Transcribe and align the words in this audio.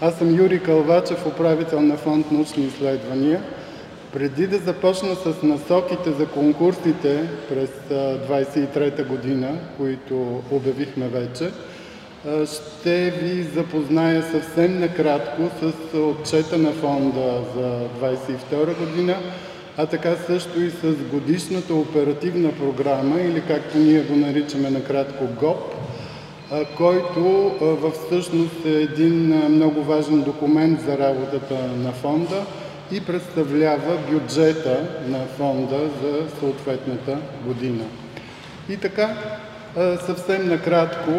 Аз 0.00 0.18
съм 0.18 0.34
Юрий 0.34 0.58
Калвачев, 0.58 1.26
управител 1.26 1.80
на 1.80 1.96
фонд 1.96 2.32
научни 2.32 2.64
изследвания. 2.64 3.42
Преди 4.12 4.46
да 4.46 4.58
започна 4.58 5.14
с 5.14 5.42
насоките 5.42 6.10
за 6.10 6.26
конкурсите 6.26 7.28
през 7.48 7.70
23-та 8.28 9.04
година, 9.04 9.58
които 9.76 10.42
обявихме 10.50 11.08
вече, 11.08 11.50
ще 12.44 13.10
ви 13.10 13.42
запозная 13.42 14.22
съвсем 14.22 14.80
накратко 14.80 15.42
с 15.60 15.96
отчета 15.98 16.58
на 16.58 16.72
фонда 16.72 17.42
за 17.54 17.80
22 18.06 18.78
година, 18.78 19.16
а 19.76 19.86
така 19.86 20.16
също 20.26 20.60
и 20.60 20.70
с 20.70 20.94
годишната 21.12 21.74
оперативна 21.74 22.52
програма, 22.52 23.20
или 23.20 23.42
както 23.48 23.78
ние 23.78 24.00
го 24.00 24.16
наричаме 24.16 24.70
накратко 24.70 25.24
ГОП, 25.40 25.74
който 26.76 27.52
всъщност 27.94 28.66
е 28.66 28.70
един 28.70 29.48
много 29.48 29.82
важен 29.82 30.22
документ 30.22 30.80
за 30.80 30.98
работата 30.98 31.54
на 31.76 31.92
фонда 31.92 32.46
и 32.92 33.00
представлява 33.00 33.96
бюджета 34.10 34.80
на 35.08 35.18
фонда 35.18 35.78
за 36.02 36.38
съответната 36.40 37.18
година. 37.46 37.84
И 38.68 38.76
така, 38.76 39.16
съвсем 40.06 40.48
накратко 40.48 41.10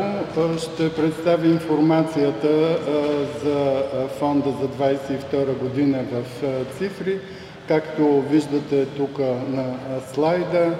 ще 0.58 0.94
представя 0.94 1.48
информацията 1.48 2.78
за 3.44 3.84
фонда 4.20 4.50
за 4.62 4.68
2022 4.68 5.58
година 5.58 5.98
в 6.12 6.24
цифри. 6.78 7.20
Както 7.68 8.22
виждате 8.22 8.86
тук 8.86 9.20
на 9.50 9.66
слайда, 10.14 10.76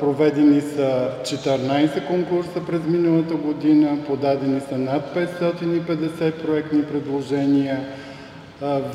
проведени 0.00 0.60
са 0.60 1.08
14 1.24 2.06
конкурса 2.06 2.66
през 2.66 2.80
миналата 2.86 3.34
година, 3.34 3.98
подадени 4.06 4.60
са 4.60 4.78
над 4.78 5.14
550 5.16 6.32
проектни 6.32 6.82
предложения. 6.82 7.80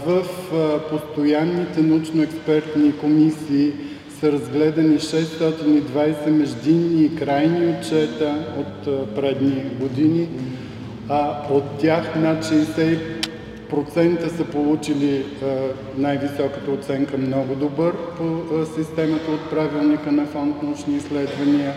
В 0.06 0.26
постоянните 0.90 1.82
научно-експертни 1.82 2.98
комисии 2.98 3.72
са 4.20 4.32
разгледани 4.32 5.00
620 5.00 6.30
междинни 6.30 7.06
и 7.06 7.16
крайни 7.16 7.68
отчета 7.68 8.36
от 8.58 9.16
предни 9.16 9.64
години, 9.80 10.28
а 11.10 11.42
от 11.52 11.64
тях 11.80 12.16
над 12.16 12.46
60% 12.46 13.15
са 14.38 14.46
получили 14.52 15.26
най-високата 15.98 16.72
оценка 16.72 17.18
много 17.18 17.56
добър 17.56 17.94
по 18.18 18.44
системата 18.76 19.32
от 19.32 19.50
правилника 19.50 20.12
на 20.12 20.26
фонд 20.26 20.64
научни 20.64 20.96
изследвания. 20.96 21.74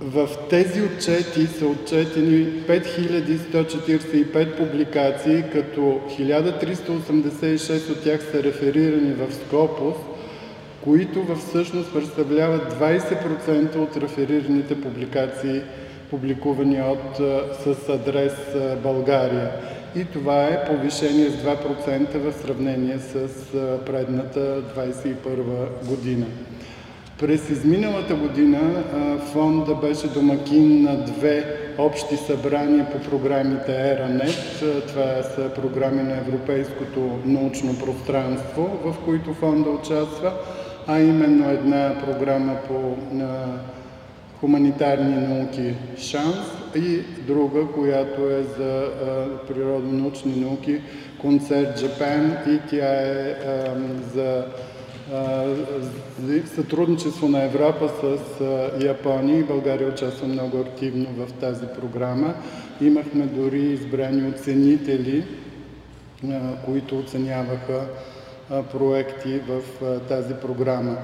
В 0.00 0.28
тези 0.50 0.82
отчети 0.82 1.46
са 1.46 1.66
отчетени 1.66 2.46
5145 2.68 4.56
публикации, 4.56 5.44
като 5.52 5.80
1386 5.80 7.90
от 7.90 8.04
тях 8.04 8.22
са 8.32 8.42
реферирани 8.42 9.12
в 9.12 9.34
Скопус, 9.34 9.96
които 10.84 11.34
всъщност 11.34 11.92
представляват 11.92 12.72
20% 12.72 13.76
от 13.76 13.96
реферираните 13.96 14.80
публикации, 14.80 15.60
публикувани 16.10 16.82
от, 16.82 17.16
с 17.64 17.88
адрес 17.88 18.32
България. 18.82 19.50
И 19.96 20.04
това 20.04 20.44
е 20.44 20.64
повишение 20.64 21.30
с 21.30 21.44
2% 21.44 22.18
в 22.18 22.32
сравнение 22.32 22.98
с 22.98 23.28
предната 23.86 24.62
2021 24.62 25.86
година. 25.88 26.26
През 27.18 27.50
изминалата 27.50 28.14
година 28.14 28.60
фонда 29.32 29.74
беше 29.74 30.08
домакин 30.08 30.82
на 30.82 31.04
две 31.04 31.44
общи 31.78 32.16
събрания 32.16 32.86
по 32.92 33.10
програмите 33.10 33.72
ERANET. 33.72 34.88
Това 34.88 35.22
са 35.22 35.50
програми 35.54 36.02
на 36.02 36.16
Европейското 36.16 37.18
научно 37.24 37.78
пространство, 37.78 38.78
в 38.84 39.04
които 39.04 39.34
фонда 39.34 39.70
участва, 39.70 40.32
а 40.86 41.00
именно 41.00 41.50
една 41.50 41.94
програма 42.04 42.56
по 42.68 42.96
хуманитарни 44.40 45.26
науки 45.26 45.74
ШАНС 45.98 46.36
и 46.76 46.98
друга, 47.26 47.66
която 47.74 48.30
е 48.30 48.42
за 48.42 48.88
природонаучни 49.48 50.40
науки 50.40 50.80
Концерт 51.20 51.78
Джапан 51.78 52.36
и 52.48 52.58
тя 52.70 52.86
е 52.86 53.34
за 54.14 54.44
сътрудничество 56.54 57.28
на 57.28 57.44
Европа 57.44 57.88
с 57.88 58.18
Япония 58.84 59.38
и 59.38 59.44
България 59.44 59.88
участва 59.88 60.28
много 60.28 60.58
активно 60.58 61.06
в 61.16 61.32
тази 61.32 61.66
програма. 61.80 62.34
Имахме 62.80 63.26
дори 63.26 63.62
избрани 63.62 64.28
оценители, 64.30 65.24
които 66.64 66.98
оценяваха 66.98 67.86
проекти 68.72 69.40
в 69.48 69.62
тази 70.08 70.34
програма. 70.34 70.96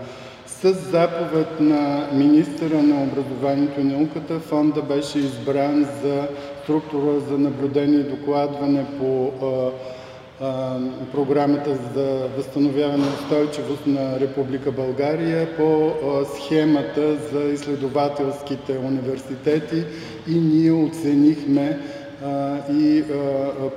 С 0.62 0.72
заповед 0.72 1.60
на 1.60 2.08
министъра 2.12 2.82
на 2.82 3.02
образованието 3.02 3.80
и 3.80 3.84
науката 3.84 4.38
фонда 4.38 4.82
беше 4.82 5.18
избран 5.18 5.86
за 6.02 6.28
структура 6.62 7.20
за 7.20 7.38
наблюдение 7.38 7.98
и 7.98 8.02
докладване 8.02 8.86
по 8.98 9.32
програмата 11.12 11.78
за 11.94 12.28
възстановяване 12.36 13.04
и 13.04 13.22
устойчивост 13.22 13.86
на 13.86 14.20
Република 14.20 14.72
България 14.72 15.56
по 15.56 15.92
схемата 16.36 17.16
за 17.16 17.40
изследователските 17.40 18.78
университети. 18.78 19.84
И 20.28 20.34
ние 20.34 20.72
оценихме 20.72 21.78
и 22.72 23.04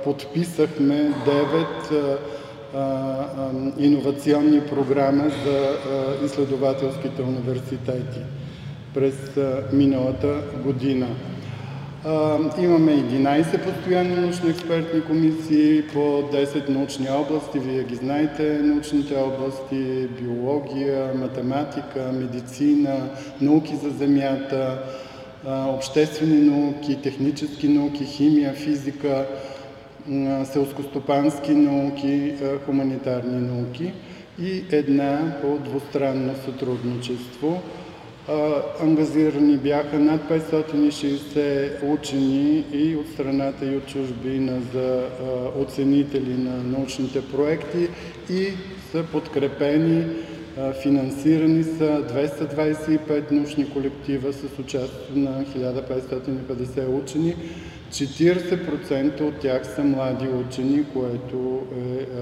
подписахме 0.04 1.12
9 1.26 2.18
иновационни 3.78 4.60
програми 4.60 5.30
за 5.44 5.76
изследователските 6.24 7.22
университети 7.22 8.20
през 8.94 9.14
миналата 9.72 10.42
година. 10.64 11.06
Имаме 12.58 12.92
11 12.92 13.64
постоянни 13.64 14.14
научно-експертни 14.14 15.00
комисии 15.00 15.82
по 15.92 15.98
10 15.98 16.68
научни 16.68 17.08
области. 17.10 17.58
Вие 17.58 17.84
ги 17.84 17.94
знаете, 17.94 18.60
научните 18.62 19.16
области– 19.16 20.08
биология, 20.20 21.14
математика, 21.14 22.12
медицина, 22.12 22.96
науки 23.40 23.76
за 23.82 23.90
земята, 23.90 24.78
обществени 25.46 26.50
науки, 26.50 26.98
технически 27.02 27.68
науки, 27.68 28.04
химия, 28.04 28.52
физика, 28.52 29.26
селскостопански 30.44 31.54
науки, 31.54 32.34
хуманитарни 32.66 33.40
науки 33.40 33.92
и 34.42 34.64
една 34.72 35.36
по 35.42 35.58
двустранно 35.58 36.34
сътрудничество– 36.44 37.62
Ангазирани 38.80 39.56
бяха 39.56 39.98
над 39.98 40.20
560 40.30 41.82
учени 41.82 42.64
и 42.72 42.96
от 42.96 43.08
страната 43.08 43.66
и 43.66 43.76
от 43.76 43.86
чужбина 43.86 44.60
за 44.72 45.06
оценители 45.58 46.34
на 46.34 46.62
научните 46.62 47.22
проекти 47.28 47.88
и 48.30 48.46
са 48.92 49.04
подкрепени, 49.12 50.04
финансирани 50.82 51.64
са 51.64 52.04
225 52.12 53.30
научни 53.30 53.70
колектива 53.70 54.32
с 54.32 54.58
участието 54.58 55.18
на 55.18 55.44
1550 55.44 57.02
учени. 57.02 57.36
40% 57.90 59.20
от 59.20 59.38
тях 59.38 59.66
са 59.66 59.84
млади 59.84 60.28
учени, 60.28 60.84
което 60.92 61.66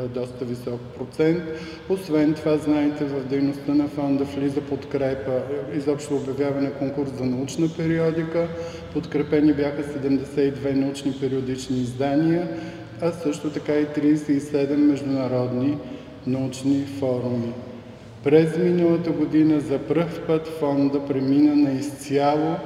е 0.05 0.09
доста 0.09 0.45
висок 0.45 0.81
процент. 0.99 1.43
Освен 1.89 2.35
това, 2.35 2.57
знаете, 2.57 3.05
в 3.05 3.25
дейността 3.25 3.75
на 3.75 3.89
фонда 3.89 4.25
влиза 4.25 4.61
подкрепа, 4.61 5.43
изобщо 5.75 6.17
обявяване 6.17 6.71
конкурс 6.71 7.11
за 7.19 7.25
научна 7.25 7.69
периодика. 7.77 8.49
Подкрепени 8.93 9.53
бяха 9.53 9.83
72 9.83 10.75
научни 10.75 11.13
периодични 11.21 11.81
издания, 11.81 12.49
а 13.01 13.13
също 13.13 13.51
така 13.51 13.73
и 13.73 13.87
37 13.87 14.77
международни 14.77 15.79
научни 16.27 16.85
форуми. 16.99 17.53
През 18.25 18.59
миналата 18.59 19.11
година 19.11 19.61
за 19.61 19.79
пръв 19.79 20.21
път 20.27 20.49
фонда 20.49 21.07
премина 21.07 21.57
на 21.57 21.73
изцяло 21.73 22.57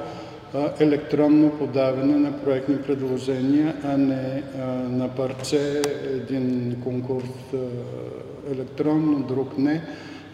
електронно 0.79 1.51
подаване 1.57 2.17
на 2.17 2.43
проектни 2.43 2.77
предложения, 2.77 3.75
а 3.83 3.97
не 3.97 4.43
на 4.89 5.15
парче 5.15 5.81
един 6.05 6.75
конкурс 6.83 7.29
електронно, 8.51 9.23
друг 9.27 9.57
не, 9.57 9.81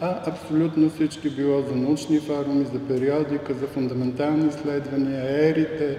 а 0.01 0.30
абсолютно 0.30 0.89
всички 0.89 1.30
било 1.30 1.62
за 1.62 1.75
научни 1.75 2.19
форуми, 2.19 2.66
за 2.74 2.80
периодика, 2.80 3.54
за 3.54 3.68
фундаментални 3.68 4.48
изследвания, 4.48 5.50
ерите, 5.50 5.98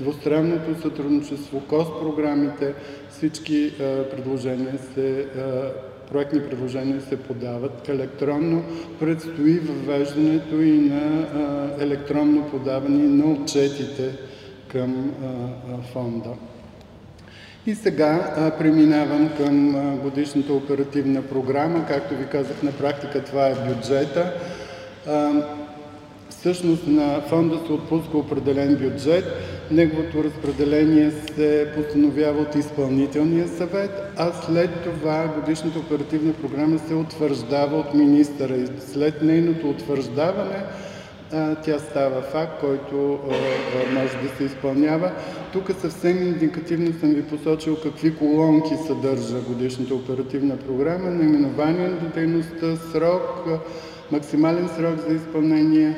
двустранното 0.00 0.80
сътрудничество, 0.82 1.60
КОС-програмите, 1.60 2.74
всички 3.10 3.72
предложения 4.10 4.78
се 4.94 5.26
проектни 6.10 6.40
предложения 6.42 7.00
се 7.00 7.16
подават 7.16 7.88
електронно. 7.88 8.64
Предстои 9.00 9.58
въвеждането 9.58 10.60
и 10.60 10.72
на 10.72 11.26
електронно 11.80 12.50
подаване 12.50 13.08
на 13.08 13.32
отчетите 13.32 14.10
към 14.68 15.12
фонда. 15.92 16.30
И 17.66 17.74
сега 17.74 18.34
преминавам 18.58 19.30
към 19.36 19.72
годишната 20.02 20.52
оперативна 20.52 21.22
програма. 21.22 21.86
Както 21.88 22.14
ви 22.14 22.26
казах, 22.26 22.62
на 22.62 22.72
практика 22.72 23.24
това 23.24 23.46
е 23.46 23.54
бюджета. 23.54 24.32
Всъщност 26.28 26.86
на 26.86 27.20
фонда 27.20 27.58
се 27.66 27.72
отпуска 27.72 28.18
определен 28.18 28.76
бюджет. 28.76 29.24
Неговото 29.70 30.24
разпределение 30.24 31.10
се 31.10 31.72
постановява 31.76 32.40
от 32.40 32.54
изпълнителния 32.54 33.48
съвет, 33.48 33.90
а 34.16 34.32
след 34.32 34.70
това 34.84 35.28
годишната 35.40 35.78
оперативна 35.78 36.32
програма 36.32 36.78
се 36.78 36.94
утвърждава 36.94 37.76
от 37.76 37.94
министъра. 37.94 38.56
И 38.56 38.66
след 38.92 39.22
нейното 39.22 39.70
утвърждаване 39.70 40.62
тя 41.64 41.78
става 41.78 42.22
факт, 42.22 42.60
който 42.60 43.18
може 43.92 44.16
да 44.22 44.36
се 44.36 44.44
изпълнява. 44.44 45.12
Тук 45.52 45.70
съвсем 45.80 46.22
индикативно 46.22 46.92
съм 47.00 47.10
ви 47.10 47.22
посочил 47.22 47.76
какви 47.82 48.16
колонки 48.16 48.74
съдържа 48.86 49.40
годишната 49.40 49.94
оперативна 49.94 50.56
програма, 50.56 51.10
наименование 51.10 51.88
на 51.88 52.08
дейността, 52.14 52.76
срок, 52.92 53.46
максимален 54.12 54.68
срок 54.68 54.98
за 55.08 55.14
изпълнение, 55.14 55.96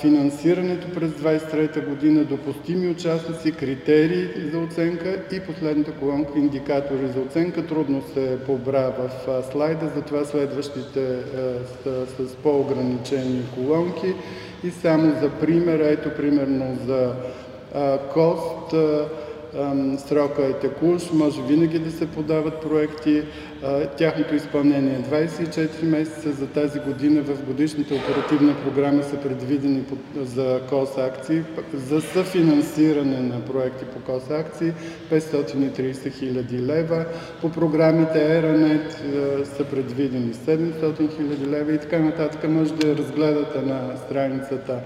финансирането 0.00 0.90
през 0.94 1.10
23 1.10 1.88
година, 1.88 2.24
допустими 2.24 2.88
участници, 2.88 3.52
критерии 3.52 4.28
за 4.52 4.58
оценка 4.58 5.22
и 5.32 5.40
последната 5.40 5.92
колонка 5.92 6.38
индикатори 6.38 7.08
за 7.14 7.20
оценка. 7.20 7.66
Трудно 7.66 8.02
се 8.14 8.38
побра 8.46 8.92
в 8.98 9.42
слайда, 9.52 9.90
затова 9.96 10.24
следващите 10.24 11.18
са 11.82 12.06
с 12.06 12.34
по-ограничени 12.34 13.42
колонки. 13.54 14.14
И 14.64 14.70
само 14.70 15.12
за 15.22 15.30
пример, 15.30 15.80
ето 15.80 16.10
примерно 16.16 16.78
за 16.86 17.12
кост, 18.14 18.74
срока 19.98 20.44
е 20.46 20.52
текущ, 20.52 21.12
може 21.12 21.42
винаги 21.42 21.78
да 21.78 21.90
се 21.90 22.06
подават 22.06 22.60
проекти. 22.60 23.22
Тяхното 23.98 24.34
изпълнение 24.34 24.94
е 24.94 25.02
24 25.02 25.84
месеца. 25.84 26.32
За 26.32 26.46
тази 26.46 26.80
година 26.80 27.22
в 27.22 27.44
годишната 27.46 27.94
оперативна 27.94 28.54
програма 28.64 29.02
са 29.02 29.16
предвидени 29.16 29.82
за 30.16 30.60
КОС 30.70 30.98
акции, 30.98 31.42
за 31.74 32.00
съфинансиране 32.00 33.20
на 33.20 33.40
проекти 33.40 33.84
по 33.84 34.12
КОС 34.12 34.30
акции 34.30 34.72
530 35.10 36.12
хиляди 36.12 36.58
лева. 36.58 37.04
По 37.40 37.50
програмите 37.50 38.38
Еранет 38.38 39.02
са 39.56 39.64
предвидени 39.64 40.34
700 40.34 41.16
хиляди 41.16 41.46
лева 41.50 41.72
и 41.72 41.78
така 41.78 41.98
нататък. 41.98 42.50
Може 42.50 42.74
да 42.74 42.96
разгледате 42.96 43.62
на 43.62 43.96
страницата 44.06 44.78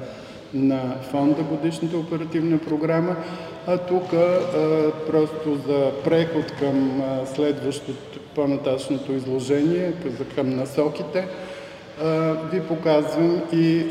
на 0.54 0.80
фонда 1.10 1.42
годишната 1.42 1.98
оперативна 1.98 2.58
програма, 2.58 3.16
а 3.66 3.78
тук 3.78 4.10
просто 5.06 5.54
за 5.68 5.90
преход 6.04 6.52
към 6.58 7.02
следващото 7.34 8.20
по-нататъчното 8.34 9.12
изложение, 9.12 9.92
към 10.34 10.56
насоките, 10.56 11.28
ви 12.52 12.60
показвам 12.60 13.40
и 13.52 13.84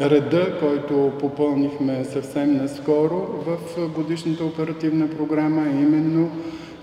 реда, 0.00 0.58
който 0.60 1.12
попълнихме 1.20 2.04
съвсем 2.04 2.56
наскоро 2.56 3.26
в 3.46 3.58
годишната 3.88 4.44
оперативна 4.44 5.08
програма, 5.10 5.62
именно 5.70 6.30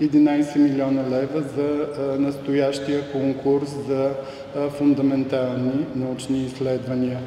11 0.01 0.57
милиона 0.57 1.04
лева 1.09 1.42
за 1.42 1.88
настоящия 2.19 3.12
конкурс 3.12 3.69
за 3.88 4.12
фундаментални 4.69 5.86
научни 5.95 6.44
изследвания 6.45 7.19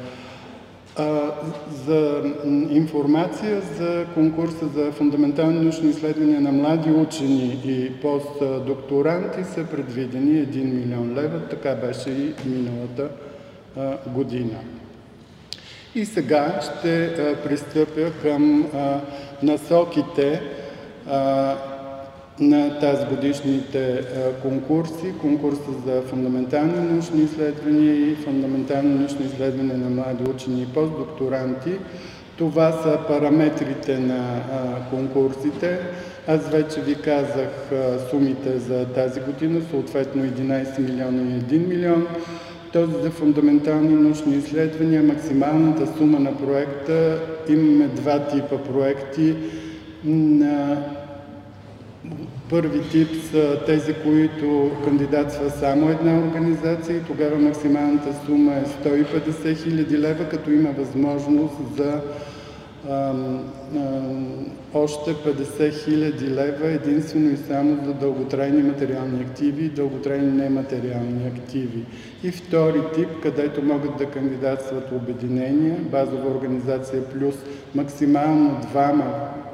за 1.85 2.23
информация 2.69 3.61
за 3.77 4.05
конкурса 4.13 4.67
за 4.67 4.91
фундаментални 4.91 5.59
научни 5.59 5.89
изследвания 5.89 6.41
на 6.41 6.51
млади 6.51 6.91
учени 6.91 7.61
и 7.65 7.91
постдокторанти 8.01 9.43
са 9.43 9.63
предвидени 9.63 10.45
1 10.45 10.63
милион 10.63 11.13
лева. 11.13 11.39
Така 11.49 11.75
беше 11.75 12.09
и 12.09 12.33
миналата 12.45 13.09
година. 14.07 14.59
И 15.95 16.05
сега 16.05 16.59
ще 16.61 17.13
пристъпя 17.43 18.11
към 18.21 18.71
насоките 19.43 20.41
на 22.39 22.79
тази 22.79 23.05
годишните 23.05 24.01
конкурси, 24.41 25.13
конкурса 25.21 25.71
за 25.85 26.01
фундаментални 26.01 26.91
научни 26.91 27.23
изследвания 27.23 28.11
и 28.11 28.15
фундаментални 28.15 28.95
научни 28.95 29.25
изследвания 29.25 29.77
на 29.77 29.89
млади 29.89 30.23
учени 30.29 30.61
и 30.61 30.65
постдокторанти. 30.65 31.71
Това 32.37 32.71
са 32.71 32.99
параметрите 33.07 33.99
на 33.99 34.41
конкурсите. 34.89 35.79
Аз 36.27 36.49
вече 36.49 36.81
ви 36.81 36.95
казах 36.95 37.71
сумите 38.09 38.59
за 38.59 38.85
тази 38.85 39.19
година, 39.19 39.61
съответно 39.69 40.23
11 40.23 40.79
милиона 40.79 41.21
и 41.21 41.41
1 41.41 41.67
милион. 41.67 42.07
Този 42.73 42.93
за 43.01 43.11
фундаментални 43.11 43.93
научни 43.93 44.35
изследвания, 44.35 45.03
максималната 45.03 45.97
сума 45.97 46.19
на 46.19 46.37
проекта, 46.37 47.19
имаме 47.49 47.87
два 47.87 48.19
типа 48.19 48.57
проекти. 48.57 49.35
На 50.05 50.77
Първи 52.49 52.81
тип 52.89 53.07
са 53.31 53.59
тези, 53.65 53.93
които 53.93 54.71
кандидатства 54.83 55.49
само 55.49 55.89
една 55.89 56.19
организация 56.19 56.97
и 56.97 57.03
тогава 57.03 57.35
максималната 57.35 58.15
сума 58.25 58.53
е 58.53 58.65
150 58.65 59.63
хиляди 59.63 59.97
лева, 59.97 60.29
като 60.29 60.51
има 60.51 60.71
възможност 60.71 61.55
за 61.77 62.01
а, 62.89 62.93
а, 62.93 63.13
още 64.73 65.13
50 65.13 65.83
хиляди 65.83 66.29
лева 66.29 66.67
единствено 66.67 67.31
и 67.31 67.37
само 67.37 67.85
за 67.85 67.93
дълготрайни 67.93 68.63
материални 68.63 69.21
активи 69.21 69.65
и 69.65 69.69
дълготрайни 69.69 70.31
нематериални 70.31 71.27
активи. 71.27 71.85
И 72.23 72.31
втори 72.31 72.81
тип, 72.95 73.07
където 73.23 73.63
могат 73.63 73.97
да 73.97 74.05
кандидатстват 74.05 74.91
обединения, 74.91 75.77
базова 75.91 76.29
организация 76.29 77.05
плюс 77.05 77.35
максимално 77.75 78.61
двама, 78.69 79.05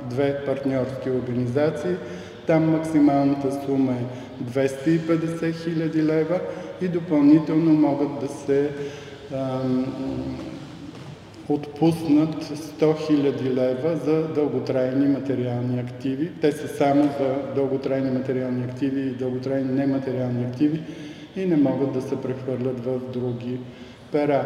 две 0.09 0.45
партньорски 0.45 1.09
организации– 1.09 1.95
там 2.51 2.71
максималната 2.71 3.65
сума 3.65 3.91
е 3.91 4.43
250 4.43 5.63
хиляди 5.63 6.03
лева 6.03 6.39
и 6.81 6.87
допълнително 6.87 7.73
могат 7.73 8.19
да 8.21 8.27
се 8.27 8.69
отпуснат 11.49 12.43
100 12.43 13.07
хиляди 13.07 13.55
лева 13.55 13.97
за 14.05 14.27
дълготрайни 14.27 15.07
материални 15.07 15.79
активи. 15.79 16.31
Те 16.41 16.51
са 16.51 16.67
само 16.67 17.03
за 17.03 17.53
дълготрайни 17.55 18.11
материални 18.11 18.63
активи 18.63 19.01
и 19.01 19.15
дълготрайни 19.15 19.71
нематериални 19.71 20.45
активи 20.45 20.81
и 21.35 21.45
не 21.45 21.57
могат 21.57 21.93
да 21.93 22.01
се 22.01 22.21
прехвърлят 22.21 22.85
в 22.85 22.99
други 23.13 23.59
пера. 24.11 24.45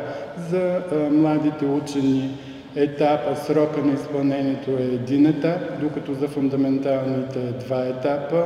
За 0.50 0.84
а, 0.92 1.10
младите 1.12 1.66
учени 1.66 2.38
етапа, 2.76 3.36
срока 3.36 3.82
на 3.82 3.94
изпълнението 3.94 4.72
е 4.72 4.84
един 4.84 5.26
етап, 5.26 5.60
докато 5.82 6.14
за 6.14 6.28
фундаменталните 6.28 7.40
е 7.40 7.66
два 7.66 7.86
етапа, 7.86 8.46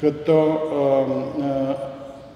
като 0.00 0.58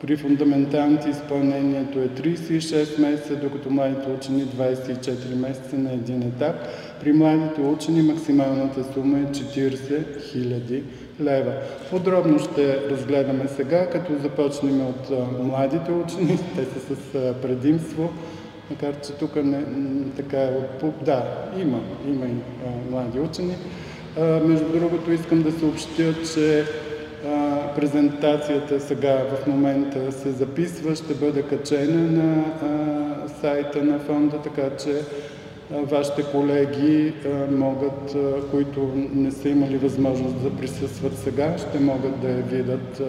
при 0.00 0.16
фундаменталните 0.16 1.08
изпълнението 1.08 1.98
е 1.98 2.08
36 2.08 3.00
месеца, 3.00 3.36
докато 3.36 3.70
младите 3.70 4.10
учени 4.10 4.42
24 4.42 5.34
месеца 5.34 5.76
на 5.76 5.92
един 5.92 6.22
етап. 6.22 6.56
При 7.00 7.12
младите 7.12 7.60
учени 7.60 8.02
максималната 8.02 8.84
сума 8.94 9.18
е 9.18 9.22
40 9.22 10.04
000 10.36 10.82
лева. 11.20 11.52
Подробно 11.90 12.38
ще 12.38 12.90
разгледаме 12.90 13.48
сега, 13.56 13.90
като 13.90 14.12
започнем 14.22 14.80
от 14.80 15.10
младите 15.42 15.92
учени, 15.92 16.38
те 16.56 16.64
са 16.64 16.94
с 16.96 17.12
предимство 17.42 18.10
макар 18.70 19.00
че 19.00 19.12
тук 19.12 19.36
не, 19.36 19.62
така 20.16 20.36
е 20.36 20.50
да, 21.02 21.24
има, 21.58 21.80
има 22.06 22.26
и 22.26 22.34
а, 22.66 22.90
млади 22.90 23.20
учени. 23.20 23.56
А, 24.18 24.22
между 24.22 24.68
другото 24.68 25.12
искам 25.12 25.42
да 25.42 25.52
съобщя, 25.52 26.14
че 26.34 26.64
а, 27.26 27.58
презентацията 27.74 28.80
сега 28.80 29.24
в 29.32 29.46
момента 29.46 30.12
се 30.12 30.30
записва, 30.30 30.96
ще 30.96 31.14
бъде 31.14 31.42
качена 31.42 32.22
на 32.22 32.44
а, 32.62 33.28
сайта 33.40 33.84
на 33.84 33.98
фонда, 33.98 34.38
така 34.42 34.76
че 34.76 35.02
вашите 35.70 36.22
колеги 36.22 37.12
могат, 37.50 38.16
които 38.50 38.92
не 39.14 39.30
са 39.30 39.48
имали 39.48 39.76
възможност 39.76 40.42
да 40.42 40.56
присъстват 40.56 41.18
сега, 41.18 41.58
ще 41.58 41.80
могат 41.80 42.20
да 42.20 42.28
я 42.28 42.42
видят 42.42 43.00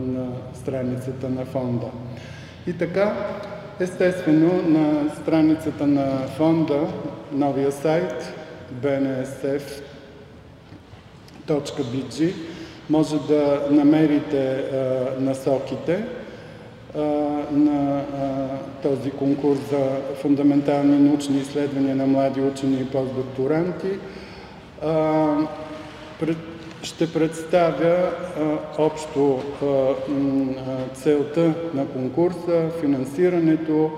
на 0.00 0.26
страницата 0.54 1.28
на 1.28 1.44
фонда. 1.44 1.86
И 2.66 2.72
така, 2.72 3.16
Естествено, 3.80 4.62
на 4.62 5.14
страницата 5.22 5.86
на 5.86 6.26
фонда, 6.36 6.86
новия 7.32 7.72
сайт 7.72 8.34
bnsf.bg, 8.82 9.82
може 12.90 13.16
да 13.28 13.68
намерите 13.70 14.64
насоките 15.20 16.04
на 17.52 18.02
този 18.82 19.10
конкурс 19.10 19.58
за 19.70 19.86
фундаментални 20.22 20.98
научни 20.98 21.38
изследвания 21.38 21.96
на 21.96 22.06
млади 22.06 22.40
учени 22.40 22.80
и 22.80 22.86
постдокторанти. 22.86 23.90
Ще 26.82 27.12
представя 27.12 28.10
общо 28.78 29.42
целта 30.94 31.54
на 31.74 31.86
конкурса, 31.86 32.70
финансирането, 32.80 33.90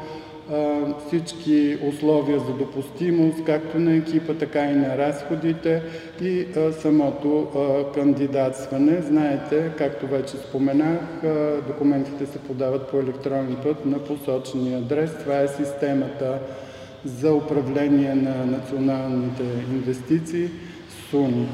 всички 1.07 1.79
условия 1.89 2.41
за 2.41 2.53
допустимост, 2.53 3.45
както 3.47 3.79
на 3.79 3.97
екипа, 3.97 4.35
така 4.35 4.65
и 4.65 4.75
на 4.75 4.99
разходите 4.99 5.83
и 6.23 6.47
самото 6.81 7.47
кандидатстване. 7.95 9.03
Знаете, 9.03 9.71
както 9.79 10.07
вече 10.07 10.37
споменах, 10.37 11.01
документите 11.67 12.27
се 12.27 12.39
подават 12.39 12.91
по 12.91 12.97
електронен 12.97 13.57
път 13.63 13.87
на 13.87 13.99
посочения 13.99 14.79
адрес. 14.79 15.11
Това 15.21 15.41
е 15.41 15.49
системата 15.49 16.39
за 17.05 17.35
управление 17.35 18.15
на 18.15 18.47
националните 18.47 19.43
инвестиции 19.75 20.49
СУНИ. 21.11 21.49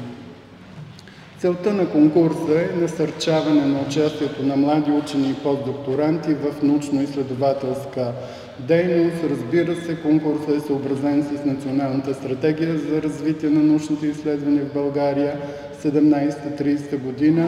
Целта 1.39 1.73
на 1.73 1.89
конкурса 1.89 2.61
е 2.61 2.79
насърчаване 2.81 3.65
на 3.65 3.81
участието 3.81 4.43
на 4.43 4.55
млади 4.55 4.91
учени 4.91 5.29
и 5.29 5.43
постдокторанти 5.43 6.33
в 6.33 6.63
научно-изследователска 6.63 8.11
дейност. 8.59 9.23
Разбира 9.29 9.75
се, 9.75 10.01
конкурсът 10.01 10.55
е 10.55 10.59
съобразен 10.59 11.23
с 11.23 11.45
Националната 11.45 12.13
стратегия 12.13 12.77
за 12.77 13.01
развитие 13.01 13.49
на 13.49 13.59
научните 13.59 14.07
изследвания 14.07 14.65
в 14.65 14.73
България 14.73 15.37
17-30 15.83 16.97
година 16.97 17.47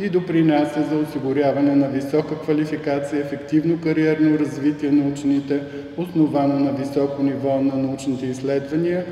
и 0.00 0.08
допринася 0.08 0.84
за 0.90 0.96
осигуряване 0.96 1.76
на 1.76 1.88
висока 1.88 2.38
квалификация, 2.38 3.20
ефективно 3.20 3.80
кариерно 3.80 4.38
развитие 4.38 4.90
на 4.90 5.08
учените, 5.08 5.62
основано 5.96 6.58
на 6.58 6.72
високо 6.72 7.22
ниво 7.22 7.60
на 7.60 7.74
научните 7.76 8.26
изследвания, 8.26 9.04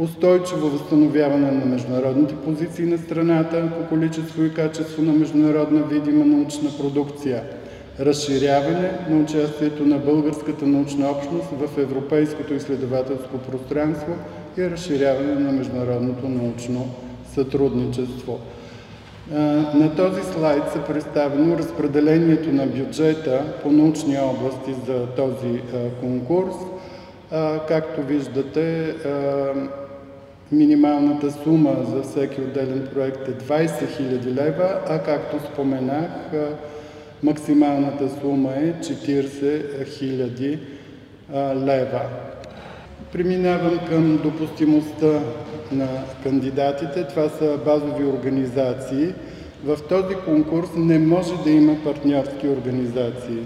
устойчиво 0.00 0.68
възстановяване 0.68 1.50
на 1.50 1.64
международните 1.64 2.34
позиции 2.34 2.86
на 2.86 2.98
страната 2.98 3.72
по 3.78 3.88
количество 3.88 4.44
и 4.44 4.54
качество 4.54 5.02
на 5.02 5.12
международна 5.12 5.82
видима 5.82 6.24
научна 6.24 6.70
продукция, 6.78 7.42
разширяване 8.00 8.92
на 9.10 9.22
участието 9.22 9.86
на 9.86 9.98
българската 9.98 10.66
научна 10.66 11.10
общност 11.10 11.48
в 11.50 11.78
европейското 11.78 12.54
изследователско 12.54 13.38
пространство 13.38 14.12
и 14.58 14.70
разширяване 14.70 15.34
на 15.34 15.52
международното 15.52 16.28
научно 16.28 16.88
сътрудничество. 17.34 18.38
На 19.74 19.92
този 19.96 20.22
слайд 20.32 20.62
са 20.72 20.84
представено 20.84 21.58
разпределението 21.58 22.52
на 22.52 22.66
бюджета 22.66 23.44
по 23.62 23.72
научни 23.72 24.18
области 24.18 24.74
за 24.86 25.06
този 25.06 25.60
конкурс. 26.00 26.54
Както 27.68 28.02
виждате, 28.02 28.94
Минималната 30.52 31.30
сума 31.30 31.76
за 31.94 32.02
всеки 32.02 32.40
отделен 32.40 32.88
проект 32.94 33.28
е 33.28 33.32
20 33.32 33.66
000 33.68 34.24
лева, 34.24 34.80
а 34.88 34.98
както 34.98 35.52
споменах, 35.52 36.10
максималната 37.22 38.08
сума 38.20 38.50
е 38.52 38.72
40 38.72 40.58
000 41.32 41.64
лева. 41.66 42.00
Преминавам 43.12 43.78
към 43.88 44.16
допустимостта 44.22 45.20
на 45.72 45.88
кандидатите. 46.22 47.04
Това 47.04 47.28
са 47.28 47.58
базови 47.64 48.04
организации. 48.04 49.08
В 49.64 49.78
този 49.88 50.14
конкурс 50.14 50.68
не 50.76 50.98
може 50.98 51.42
да 51.44 51.50
има 51.50 51.76
партньорски 51.84 52.48
организации. 52.48 53.42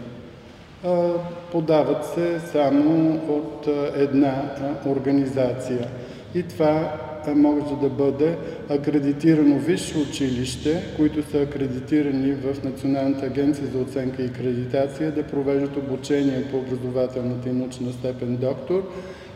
Подават 1.54 2.04
се 2.04 2.40
само 2.40 3.20
от 3.28 3.66
една 3.96 4.54
организация 4.86 5.88
и 6.34 6.42
това 6.42 6.92
може 7.34 7.76
да 7.80 7.88
бъде 7.88 8.36
акредитирано 8.70 9.58
висше 9.58 9.98
училище, 9.98 10.82
които 10.96 11.30
са 11.30 11.40
акредитирани 11.40 12.32
в 12.32 12.64
Националната 12.64 13.26
агенция 13.26 13.66
за 13.66 13.78
оценка 13.78 14.22
и 14.22 14.26
акредитация 14.26 15.12
да 15.12 15.22
провеждат 15.22 15.76
обучение 15.76 16.44
по 16.50 16.56
образователната 16.56 17.48
и 17.48 17.52
научна 17.52 17.92
степен 17.92 18.36
доктор 18.36 18.90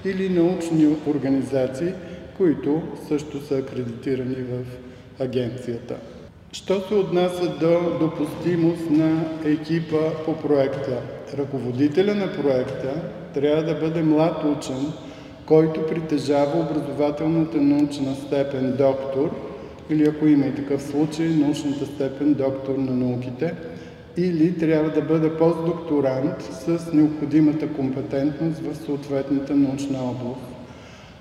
или 0.05 0.29
научни 0.29 0.97
организации, 1.07 1.93
които 2.37 2.83
също 3.09 3.41
са 3.41 3.59
акредитирани 3.59 4.35
в 4.35 4.65
агенцията. 5.23 5.97
Що 6.53 6.81
се 6.81 6.95
отнася 6.95 7.49
до 7.61 7.99
допустимост 8.01 8.91
на 8.91 9.25
екипа 9.45 10.11
по 10.25 10.37
проекта? 10.37 11.18
Ръководителя 11.37 12.15
на 12.15 12.33
проекта 12.33 12.95
трябва 13.35 13.63
да 13.63 13.75
бъде 13.75 14.03
млад 14.03 14.45
учен, 14.45 14.93
който 15.47 15.87
притежава 15.87 16.61
образователната 16.61 17.57
научна 17.57 18.15
степен 18.15 18.77
доктор, 18.79 19.31
или 19.91 20.09
ако 20.09 20.27
има 20.27 20.47
и 20.47 20.55
такъв 20.55 20.83
случай, 20.83 21.27
научната 21.27 21.87
степен 21.87 22.35
доктор 22.35 22.75
на 22.75 22.95
науките, 22.95 23.55
или 24.17 24.59
трябва 24.59 24.91
да 24.91 25.03
бъде 25.03 25.37
постдокторант 25.37 26.43
с 26.43 26.93
необходимата 26.93 27.69
компетентност 27.69 28.61
в 28.61 28.77
съответната 28.77 29.57
научна 29.57 29.99
област. 29.99 30.59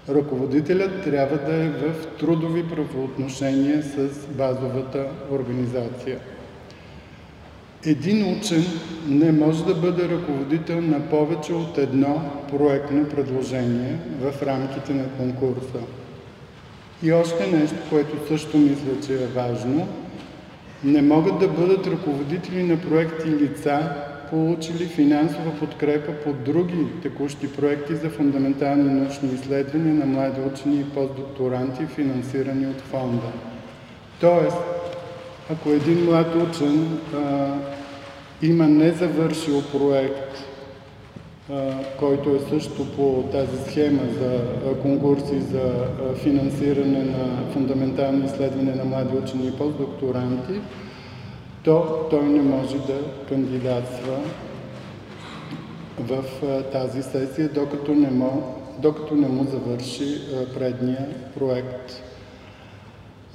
Ръководителят 0.10 1.04
трябва 1.04 1.38
да 1.38 1.56
е 1.56 1.70
в 1.70 2.18
трудови 2.20 2.70
правоотношения 2.70 3.84
с 3.84 4.28
базовата 4.28 5.06
организация. 5.32 6.20
Един 7.88 8.38
учен 8.38 8.64
не 9.08 9.32
може 9.32 9.66
да 9.66 9.76
бъде 9.76 10.10
ръководител 10.10 10.82
на 10.82 11.00
повече 11.00 11.54
от 11.54 11.78
едно 11.78 12.22
проектно 12.52 13.06
предложение 13.06 13.98
в 14.22 14.44
рамките 14.44 14.94
на 14.94 15.04
конкурса. 15.10 15.80
И 17.04 17.12
още 17.12 17.48
нещо, 17.48 17.76
което 17.90 18.28
също 18.28 18.58
мисля, 18.58 19.08
че 19.08 19.14
е 19.14 19.28
важно. 19.28 19.88
Не 20.84 21.02
могат 21.02 21.40
да 21.40 21.48
бъдат 21.48 21.88
ръководители 21.88 22.64
на 22.64 22.82
проекти 22.82 23.28
лица, 23.28 23.96
получили 24.30 24.86
финансова 24.86 25.60
подкрепа 25.60 26.12
по 26.12 26.34
други 26.34 26.86
текущи 27.02 27.54
проекти 27.54 27.96
за 27.96 28.10
фундаментални 28.10 28.94
научни 28.94 29.30
изследвания 29.34 29.94
на 29.94 30.06
млади 30.06 30.42
учени 30.42 30.80
и 30.80 30.90
постдокторанти, 30.90 31.86
финансирани 31.86 32.68
от 32.68 32.82
фонда. 32.82 33.28
Тоест, 34.20 34.58
ако 35.52 35.70
един 35.70 36.06
млад 36.06 36.36
учен 36.36 37.00
а, 37.16 37.54
има 38.42 38.68
незавършил 38.68 39.62
проект, 39.72 40.44
който 42.00 42.30
е 42.30 42.40
също 42.50 42.96
по 42.96 43.24
тази 43.32 43.72
схема 43.72 44.02
за 44.20 44.42
конкурси 44.82 45.40
за 45.40 45.88
финансиране 46.16 47.04
на 47.04 47.52
фундаментални 47.54 48.26
изследвания 48.26 48.76
на 48.76 48.86
млади 48.86 49.18
учени 49.18 49.48
и 49.48 49.52
постдокторанти, 49.52 50.62
то 51.64 52.08
той 52.10 52.24
не 52.24 52.42
може 52.42 52.78
да 52.78 53.00
кандидатства 53.30 54.18
в 56.00 56.24
тази 56.72 57.04
сесия, 57.04 57.50
докато 57.50 57.96
не 57.96 58.10
му, 58.10 58.56
докато 58.80 59.16
не 59.16 59.28
му 59.28 59.44
завърши 59.44 60.22
предния 60.54 61.08
проект. 61.40 62.04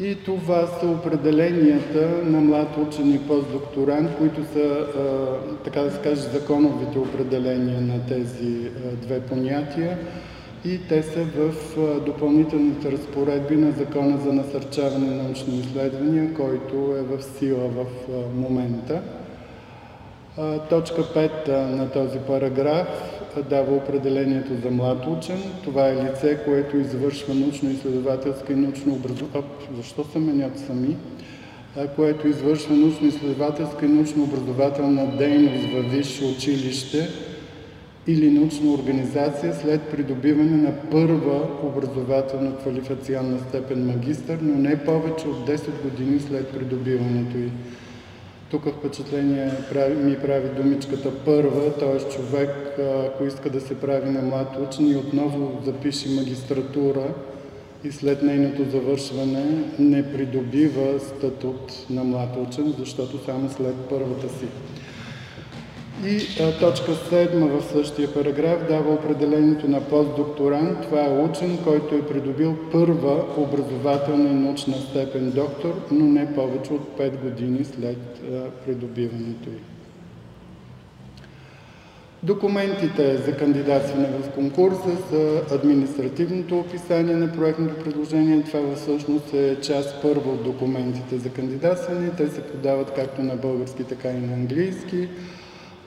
И 0.01 0.25
това 0.25 0.67
са 0.67 0.87
определенията 0.87 2.09
на 2.25 2.41
млад 2.41 2.77
учен 2.77 3.15
и 3.15 3.19
постдокторант, 3.19 4.11
които 4.19 4.45
са, 4.53 4.87
така 5.65 5.81
да 5.81 5.91
се 5.91 6.01
каже, 6.01 6.21
законовите 6.21 6.99
определения 6.99 7.81
на 7.81 8.07
тези 8.07 8.71
две 9.03 9.21
понятия. 9.21 9.99
И 10.65 10.81
те 10.89 11.03
са 11.03 11.25
в 11.25 11.53
допълнителните 12.07 12.93
разпоредби 12.93 13.57
на 13.57 13.73
Закона 13.73 14.19
за 14.19 14.33
насърчаване 14.33 15.07
на 15.17 15.23
научни 15.23 15.59
изследвания, 15.59 16.35
който 16.35 16.75
е 16.75 17.17
в 17.17 17.23
сила 17.23 17.69
в 17.69 17.87
момента. 18.35 19.03
Точка 20.69 21.03
5 21.03 21.49
на 21.49 21.91
този 21.91 22.19
параграф 22.19 23.12
дава 23.41 23.77
определението 23.77 24.51
за 24.62 24.71
млад 24.71 25.07
учен. 25.07 25.39
Това 25.65 25.89
е 25.89 25.95
лице, 25.95 26.39
което 26.45 26.77
извършва 26.77 27.35
научно-изследователска 27.35 28.53
и 28.53 28.57
научно-образователна... 28.57 29.47
Защо 29.77 30.05
се 30.05 30.19
менят 30.19 30.59
сами? 30.59 30.97
което 31.97 32.29
извършва 32.29 32.75
научно-изследователска 32.75 33.85
и 33.85 33.89
научно-образователна 33.89 35.17
дейност 35.19 35.73
във 35.73 35.91
висше 35.91 36.25
училище 36.25 37.09
или 38.07 38.31
научна 38.31 38.73
организация 38.73 39.55
след 39.55 39.81
придобиване 39.81 40.57
на 40.57 40.73
първа 40.91 41.49
образователна 41.62 42.57
квалификационна 42.57 43.39
степен 43.49 43.87
магистър, 43.87 44.39
но 44.43 44.59
не 44.59 44.85
повече 44.85 45.29
от 45.29 45.49
10 45.49 45.83
години 45.83 46.21
след 46.21 46.49
придобиването 46.49 47.39
й. 47.39 47.51
Тук 48.52 48.68
впечатление 48.78 49.50
ми 49.94 50.16
прави 50.23 50.49
думичката 50.62 51.11
първа, 51.25 51.73
т.е. 51.73 51.99
човек, 51.99 52.50
ако 53.06 53.25
иска 53.25 53.50
да 53.50 53.61
се 53.61 53.80
прави 53.80 54.11
на 54.11 54.23
млад 54.23 54.56
учен 54.68 54.90
и 54.90 54.97
отново 54.97 55.62
запише 55.64 56.09
магистратура 56.09 57.14
и 57.85 57.92
след 57.92 58.23
нейното 58.23 58.71
завършване 58.71 59.44
не 59.78 60.12
придобива 60.12 61.00
статут 61.00 61.87
на 61.90 62.04
млад 62.04 62.37
учен, 62.37 62.75
защото 62.78 63.25
само 63.25 63.50
след 63.50 63.75
първата 63.90 64.28
си. 64.28 64.47
И 66.07 66.43
а, 66.43 66.59
точка 66.59 66.93
7 66.93 67.47
в 67.49 67.73
същия 67.73 68.15
параграф 68.15 68.69
дава 68.69 68.95
определението 68.95 69.69
на 69.69 69.81
постдокторант. 69.81 70.83
Това 70.83 71.05
е 71.05 71.19
учен, 71.19 71.59
който 71.65 71.95
е 71.95 72.07
придобил 72.07 72.57
първа 72.73 73.25
образователна 73.37 74.31
и 74.31 74.35
научна 74.35 74.75
степен 74.75 75.31
доктор, 75.31 75.75
но 75.91 76.07
не 76.07 76.35
повече 76.35 76.73
от 76.73 76.99
5 76.99 77.23
години 77.23 77.65
след 77.65 77.99
а, 78.33 78.51
придобиването 78.65 79.49
й. 79.51 79.73
Документите 82.25 83.17
за 83.17 83.37
кандидатстване 83.37 84.09
в 84.09 84.31
конкурса 84.31 84.97
са 85.11 85.43
административното 85.55 86.59
описание 86.59 87.17
на 87.17 87.33
проектното 87.33 87.85
предложение. 87.85 88.43
Това 88.43 88.77
всъщност 88.77 89.35
е 89.35 89.61
част 89.61 90.03
първа 90.03 90.31
от 90.31 90.45
документите 90.45 91.19
за 91.19 91.31
кандидатстване. 91.31 92.11
Те 92.17 92.29
се 92.29 92.43
подават 92.43 92.93
както 92.95 93.23
на 93.23 93.37
български, 93.37 93.85
така 93.85 94.09
и 94.09 94.21
на 94.21 94.33
английски. 94.33 95.09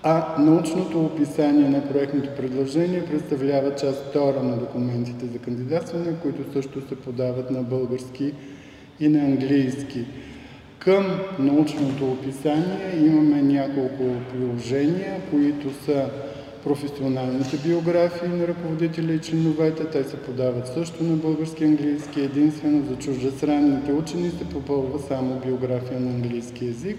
А 0.07 0.35
научното 0.39 1.05
описание 1.05 1.69
на 1.69 1.87
проектното 1.89 2.29
предложение 2.37 3.05
представлява 3.05 3.75
част 3.75 4.05
втора 4.09 4.43
на 4.43 4.57
документите 4.57 5.25
за 5.25 5.39
кандидатстване, 5.39 6.15
които 6.21 6.53
също 6.53 6.87
се 6.87 6.95
подават 6.95 7.51
на 7.51 7.63
български 7.63 8.33
и 8.99 9.07
на 9.07 9.19
английски. 9.19 10.05
Към 10.79 11.19
научното 11.39 12.11
описание 12.11 12.93
имаме 12.97 13.41
няколко 13.41 14.03
приложения, 14.31 15.21
които 15.31 15.73
са 15.85 16.09
професионалните 16.63 17.57
биографии 17.57 18.29
на 18.29 18.47
ръководителя 18.47 19.13
и 19.13 19.21
членовете. 19.21 19.85
Те 19.85 20.03
се 20.03 20.17
подават 20.17 20.67
също 20.67 21.03
на 21.03 21.15
български 21.15 21.63
и 21.63 21.67
английски. 21.67 22.21
Единствено 22.21 22.85
за 22.89 22.95
чуждестранните 22.95 23.93
учени 23.93 24.29
се 24.29 24.49
попълва 24.49 24.99
само 24.99 25.41
биография 25.45 25.99
на 25.99 26.09
английски 26.09 26.65
язик 26.65 26.97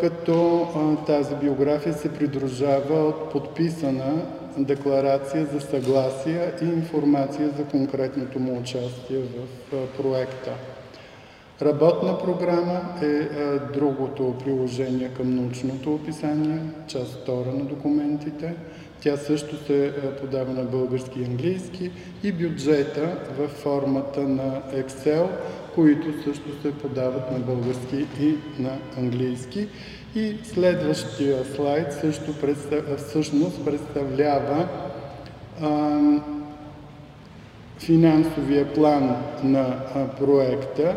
като 0.00 0.66
тази 1.06 1.34
биография 1.34 1.94
се 1.94 2.12
придружава 2.12 3.08
от 3.08 3.32
подписана 3.32 4.22
декларация 4.58 5.46
за 5.52 5.60
съгласие 5.60 6.52
и 6.62 6.64
информация 6.64 7.50
за 7.58 7.64
конкретното 7.64 8.40
му 8.40 8.58
участие 8.58 9.18
в 9.18 9.76
проекта. 10.02 10.52
Работна 11.62 12.18
програма 12.18 12.80
е 13.02 13.28
другото 13.72 14.34
приложение 14.44 15.08
към 15.16 15.34
научното 15.34 15.94
описание, 15.94 16.60
част 16.86 17.12
втора 17.12 17.52
на 17.52 17.64
документите. 17.64 18.54
Тя 19.00 19.16
също 19.16 19.64
се 19.66 19.92
подава 20.20 20.52
на 20.52 20.62
български 20.62 21.20
и 21.20 21.24
английски 21.24 21.90
и 22.22 22.32
бюджета 22.32 23.16
в 23.38 23.48
формата 23.48 24.20
на 24.20 24.62
Excel, 24.74 25.26
които 25.76 26.22
също 26.24 26.62
се 26.62 26.72
подават 26.72 27.32
на 27.32 27.38
български 27.38 28.06
и 28.20 28.34
на 28.58 28.78
английски. 28.98 29.68
И 30.14 30.36
следващия 30.44 31.44
слайд 31.44 31.92
също 31.92 32.34
представ... 32.40 32.96
всъщност 32.96 33.64
представлява 33.64 34.68
а, 35.62 36.00
финансовия 37.78 38.74
план 38.74 39.16
на 39.42 39.76
а, 39.94 40.08
проекта. 40.08 40.96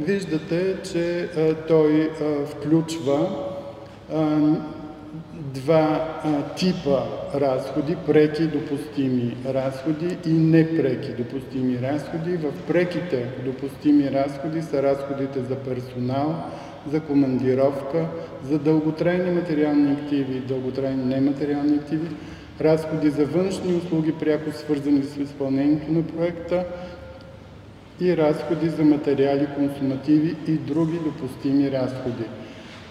Виждате, 0.00 0.76
че 0.92 1.20
а, 1.22 1.54
той 1.54 2.10
а, 2.20 2.46
включва 2.46 3.28
а, 4.14 4.38
два 5.54 6.20
а, 6.24 6.54
типа 6.54 7.02
разходи, 7.34 7.96
преки 8.06 8.42
допустими 8.42 9.36
разходи 9.46 10.16
и 10.26 10.32
непреки 10.32 11.12
допустими 11.12 11.78
разходи. 11.82 12.36
В 12.36 12.52
преките 12.66 13.26
допустими 13.44 14.10
разходи 14.10 14.62
са 14.62 14.82
разходите 14.82 15.40
за 15.40 15.56
персонал, 15.56 16.34
за 16.90 17.00
командировка, 17.00 18.06
за 18.44 18.58
дълготрайни 18.58 19.30
материални 19.30 19.92
активи 19.92 20.36
и 20.36 20.40
дълготрайни 20.40 21.04
нематериални 21.04 21.76
активи, 21.76 22.08
разходи 22.60 23.10
за 23.10 23.26
външни 23.26 23.74
услуги, 23.74 24.12
пряко 24.12 24.52
свързани 24.52 25.02
с 25.02 25.16
изпълнението 25.16 25.92
на 25.92 26.02
проекта 26.02 26.64
и 28.00 28.16
разходи 28.16 28.68
за 28.68 28.84
материали, 28.84 29.48
консумативи 29.56 30.36
и 30.46 30.52
други 30.52 30.98
допустими 30.98 31.70
разходи. 31.70 32.24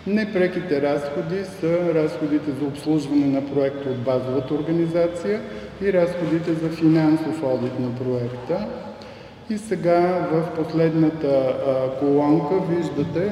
Непреките 0.07 0.81
разходи 0.81 1.45
са 1.59 1.93
разходите 1.93 2.51
за 2.51 2.65
обслужване 2.65 3.25
на 3.25 3.53
проекта 3.53 3.89
от 3.89 3.97
базовата 3.97 4.53
организация 4.53 5.41
и 5.81 5.93
разходите 5.93 6.53
за 6.53 6.69
финансов 6.69 7.43
одит 7.43 7.79
на 7.79 7.95
проекта. 7.95 8.67
И 9.49 9.57
сега 9.57 10.27
в 10.31 10.55
последната 10.55 11.55
колонка 11.99 12.55
виждате, 12.69 13.31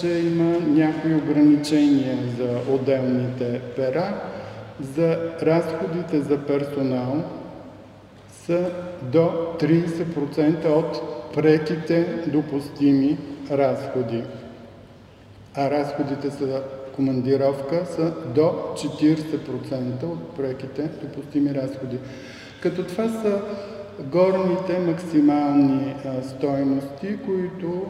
че 0.00 0.08
има 0.08 0.58
някои 0.60 1.14
ограничения 1.14 2.18
за 2.38 2.72
отделните 2.72 3.60
пера. 3.76 4.14
За 4.96 5.18
разходите 5.42 6.20
за 6.20 6.38
персонал 6.38 7.24
са 8.30 8.70
до 9.02 9.54
30% 9.60 10.66
от 10.66 11.02
преките 11.34 12.22
допустими 12.26 13.18
разходи 13.50 14.22
а 15.54 15.70
разходите 15.70 16.28
за 16.28 16.62
командировка 16.94 17.86
са 17.86 18.12
до 18.34 18.40
40% 18.40 20.04
от 20.04 20.36
преките 20.36 20.90
допустими 21.02 21.54
разходи. 21.54 21.98
Като 22.60 22.84
това 22.84 23.08
са 23.08 23.40
горните 24.00 24.78
максимални 24.78 25.94
а, 26.04 26.22
стойности, 26.22 27.18
които 27.24 27.82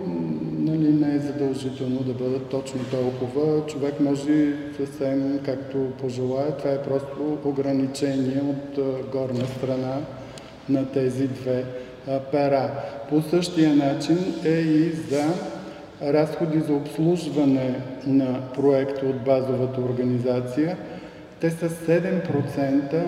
нали, 0.59 0.93
не 0.93 1.15
е 1.15 1.19
задължително 1.19 2.01
да 2.03 2.13
бъдат 2.13 2.49
точно 2.49 2.81
толкова. 2.91 3.67
Човек 3.67 4.01
може 4.01 4.57
съвсем 4.77 5.41
както 5.45 5.91
пожелая. 6.01 6.57
Това 6.57 6.71
е 6.71 6.83
просто 6.83 7.39
ограничение 7.45 8.43
от 8.43 8.79
а, 8.79 9.11
горна 9.13 9.47
страна 9.47 9.97
на 10.69 10.93
тези 10.93 11.29
две 11.29 11.65
а, 12.09 12.19
пера. 12.19 12.71
По 13.09 13.23
същия 13.23 13.77
начин 13.77 14.19
е 14.45 14.59
и 14.59 14.91
за 14.91 15.25
разходи 16.03 16.61
за 16.61 16.73
обслужване 16.73 17.75
на 18.07 18.41
проекта 18.55 19.07
от 19.07 19.25
базовата 19.25 19.81
организация, 19.81 20.77
те 21.41 21.51
са 21.51 21.69
7%, 21.69 23.05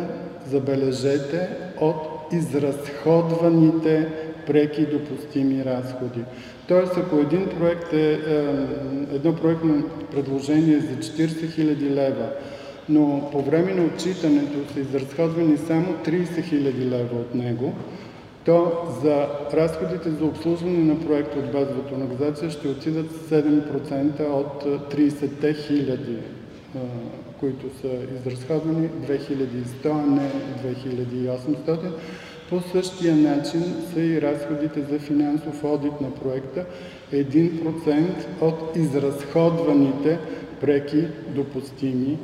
забележете, 0.51 1.49
от 1.81 2.16
изразходваните 2.33 4.09
преки 4.46 4.87
допустими 4.87 5.64
разходи. 5.64 6.20
Тоест, 6.68 6.92
ако 6.96 7.16
един 7.16 7.49
проект 7.59 7.92
е, 7.92 8.12
е 8.12 8.16
едно 9.14 9.37
проектно 9.37 9.85
предложение 10.12 10.79
за 10.79 10.96
40 10.96 11.27
000 11.27 11.90
лева, 11.90 12.29
но 12.88 13.29
по 13.33 13.42
време 13.42 13.75
на 13.75 13.85
отчитането 13.85 14.72
са 14.72 14.81
изразходвани 14.81 15.57
само 15.57 15.94
30 16.05 16.25
000 16.27 16.85
лева 16.85 17.16
от 17.20 17.35
него, 17.35 17.75
то 18.46 18.87
за 19.02 19.28
разходите 19.52 20.11
за 20.11 20.24
обслужване 20.24 20.78
на 20.78 21.06
проекта 21.06 21.38
от 21.38 21.52
базовата 21.52 21.94
организация 21.94 22.50
ще 22.50 22.68
отидат 22.68 23.11
7% 23.11 24.20
от 24.20 24.64
30-те 24.64 25.54
хиляди, 25.54 26.18
които 27.40 27.66
са 27.80 27.88
изразходвани, 28.18 28.88
2100, 28.88 29.90
а 29.90 30.06
не 30.06 30.30
2800. 30.74 31.92
По 32.50 32.61
същия 32.61 33.16
начин 33.16 33.62
са 33.92 34.00
и 34.00 34.22
разходите 34.22 34.82
за 34.82 34.98
финансов 34.98 35.64
одит 35.64 36.00
на 36.00 36.14
проекта 36.14 36.64
1% 37.12 38.06
от 38.40 38.76
изразходваните 38.76 40.18
преки 40.61 41.04
допустими 41.28 42.18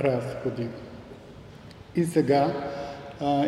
разходи. 0.00 0.66
И 1.96 2.04
сега 2.04 2.52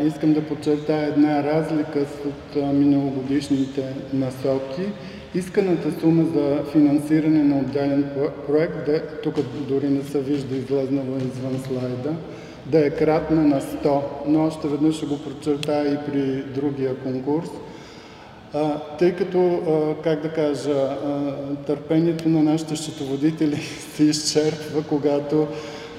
искам 0.07 0.33
да 0.33 0.47
подчертая 0.47 1.09
една 1.09 1.43
разлика 1.43 2.07
от 2.27 2.75
миналогодишните 2.75 3.85
насоки. 4.13 4.83
Исканата 5.35 6.01
сума 6.01 6.25
за 6.35 6.65
финансиране 6.73 7.43
на 7.43 7.59
отделен 7.59 8.11
проект, 8.47 8.87
да, 8.87 9.03
тук 9.23 9.35
дори 9.69 9.89
не 9.89 10.03
се 10.03 10.21
вижда 10.21 10.57
излезнала 10.57 11.17
извън 11.17 11.63
слайда, 11.67 12.15
да 12.67 12.87
е 12.87 12.91
кратна 12.91 13.43
на 13.43 13.61
100, 13.61 14.01
но 14.27 14.47
още 14.47 14.69
веднъж 14.69 14.97
ще 14.97 15.07
го 15.07 15.19
подчертая 15.19 15.95
и 15.95 16.11
при 16.11 16.43
другия 16.43 16.97
конкурс. 16.97 17.49
А, 18.55 18.79
тъй 18.79 19.13
като, 19.13 19.39
а, 19.39 20.03
как 20.03 20.23
да 20.23 20.33
кажа, 20.33 20.73
а, 20.73 21.35
търпението 21.67 22.29
на 22.29 22.43
нашите 22.43 22.77
счетоводители 22.77 23.57
се 23.95 24.05
изчерпва, 24.05 24.83
когато 24.89 25.47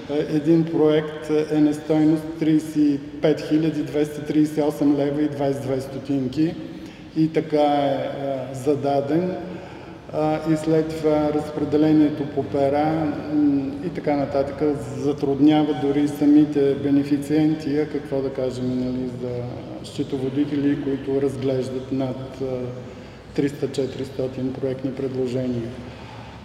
един 0.10 0.64
проект 0.64 1.30
е 1.52 1.60
на 1.60 1.74
стойност 1.74 2.24
35 2.42 3.00
238 3.22 4.98
лева 4.98 5.22
и 5.22 5.30
22 5.30 5.80
стотинки 5.80 6.56
и 7.18 7.34
така 7.34 7.62
е 7.62 8.10
зададен. 8.54 9.36
И 10.52 10.58
след 10.58 10.98
това 10.98 11.34
разпределението 11.34 12.24
по 12.36 12.44
пера 12.44 13.14
и 13.86 13.90
така 13.90 14.16
нататък 14.16 14.64
затруднява 14.98 15.80
дори 15.82 16.08
самите 16.08 16.76
бенефициенти, 16.76 17.78
а 17.78 17.90
какво 17.90 18.22
да 18.22 18.30
кажем 18.30 18.80
нали, 18.80 19.10
за 19.22 19.30
счетоводители, 19.84 20.84
които 20.84 21.22
разглеждат 21.22 21.92
над 21.92 22.42
300-400 23.36 24.54
проектни 24.62 24.92
предложения. 24.92 25.70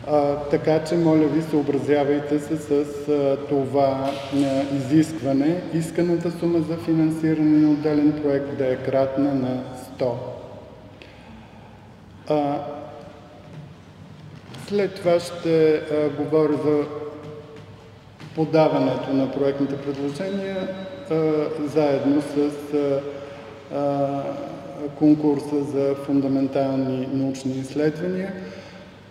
А, 0.09 0.37
така 0.37 0.85
че, 0.85 0.97
моля 0.97 1.27
ви, 1.27 1.43
съобразявайте 1.43 2.39
се 2.39 2.57
с 2.57 2.73
а, 3.09 3.37
това 3.49 4.11
а, 4.35 4.77
изискване. 4.77 5.63
Исканата 5.75 6.31
сума 6.31 6.59
за 6.61 6.77
финансиране 6.77 7.59
на 7.59 7.71
отделен 7.71 8.23
проект 8.23 8.59
да 8.59 8.73
е 8.73 8.77
кратна 8.77 9.35
на 9.35 9.63
100. 9.99 10.13
А, 12.29 12.59
след 14.69 14.95
това 14.95 15.21
ще 15.21 15.75
а, 15.75 16.11
говоря 16.23 16.53
за 16.65 16.85
подаването 18.35 19.13
на 19.13 19.33
проектните 19.33 19.77
предложения 19.77 20.69
а, 21.11 21.15
заедно 21.65 22.23
с 22.23 22.51
а, 23.75 24.23
конкурса 24.99 25.63
за 25.63 25.95
фундаментални 25.95 27.09
научни 27.13 27.53
изследвания 27.53 28.33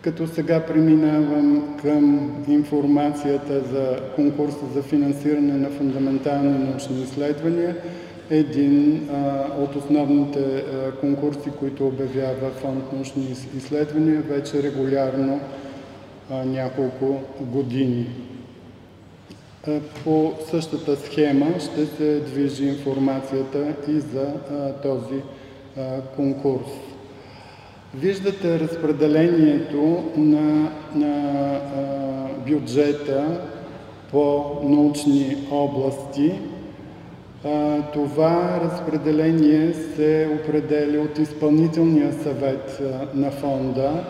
като 0.05 0.27
сега 0.27 0.65
преминавам 0.65 1.77
към 1.81 2.31
информацията 2.47 3.61
за 3.61 3.99
конкурса 4.15 4.65
за 4.73 4.83
финансиране 4.83 5.53
на 5.53 5.69
фундаментални 5.69 6.49
научни 6.49 7.03
изследвания. 7.03 7.75
Един 8.29 9.09
а, 9.13 9.45
от 9.59 9.75
основните 9.75 10.39
а, 10.39 10.91
конкурси, 10.91 11.49
които 11.59 11.87
обявява 11.87 12.49
Фонд 12.61 12.93
научни 12.93 13.35
изследвания 13.57 14.21
вече 14.21 14.63
регулярно 14.63 15.39
а, 16.31 16.45
няколко 16.45 17.21
години. 17.41 18.07
А, 19.67 19.79
по 20.03 20.33
същата 20.51 20.95
схема 20.95 21.59
ще 21.59 21.85
се 21.85 22.19
движи 22.19 22.67
информацията 22.67 23.73
и 23.87 23.99
за 23.99 24.33
а, 24.51 24.73
този 24.73 25.21
а, 25.77 26.01
конкурс. 26.15 26.84
Виждате 27.99 28.59
разпределението 28.59 30.03
на, 30.17 30.71
на 30.95 31.55
а, 31.55 32.49
бюджета 32.49 33.41
по 34.11 34.43
научни 34.63 35.37
области. 35.51 36.31
А, 37.43 37.81
това 37.93 38.59
разпределение 38.63 39.73
се 39.73 40.29
определя 40.41 41.01
от 41.01 41.19
изпълнителния 41.19 42.13
съвет 42.13 42.81
а, 42.81 43.17
на 43.17 43.31
фонда. 43.31 44.03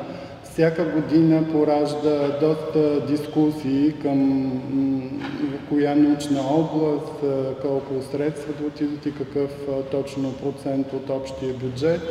Всяка 0.44 0.86
година 0.86 1.44
поражда 1.52 2.40
доста 2.40 3.06
дискусии 3.08 3.94
към 4.02 4.52
коя 5.70 5.96
научна 5.96 6.42
област, 6.42 7.14
колко 7.62 7.94
средства 8.12 8.54
да 8.60 8.68
отидат 8.68 9.06
и 9.06 9.16
какъв 9.16 9.52
точно 9.92 10.34
процент 10.34 10.94
от 10.94 11.10
общия 11.10 11.54
бюджет 11.54 12.02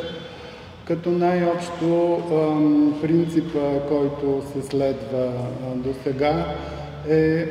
като 0.85 1.09
най-общо 1.09 2.19
принципа, 3.01 3.79
който 3.89 4.43
се 4.53 4.61
следва 4.61 5.31
до 5.75 5.93
сега, 6.03 6.55
е 7.09 7.45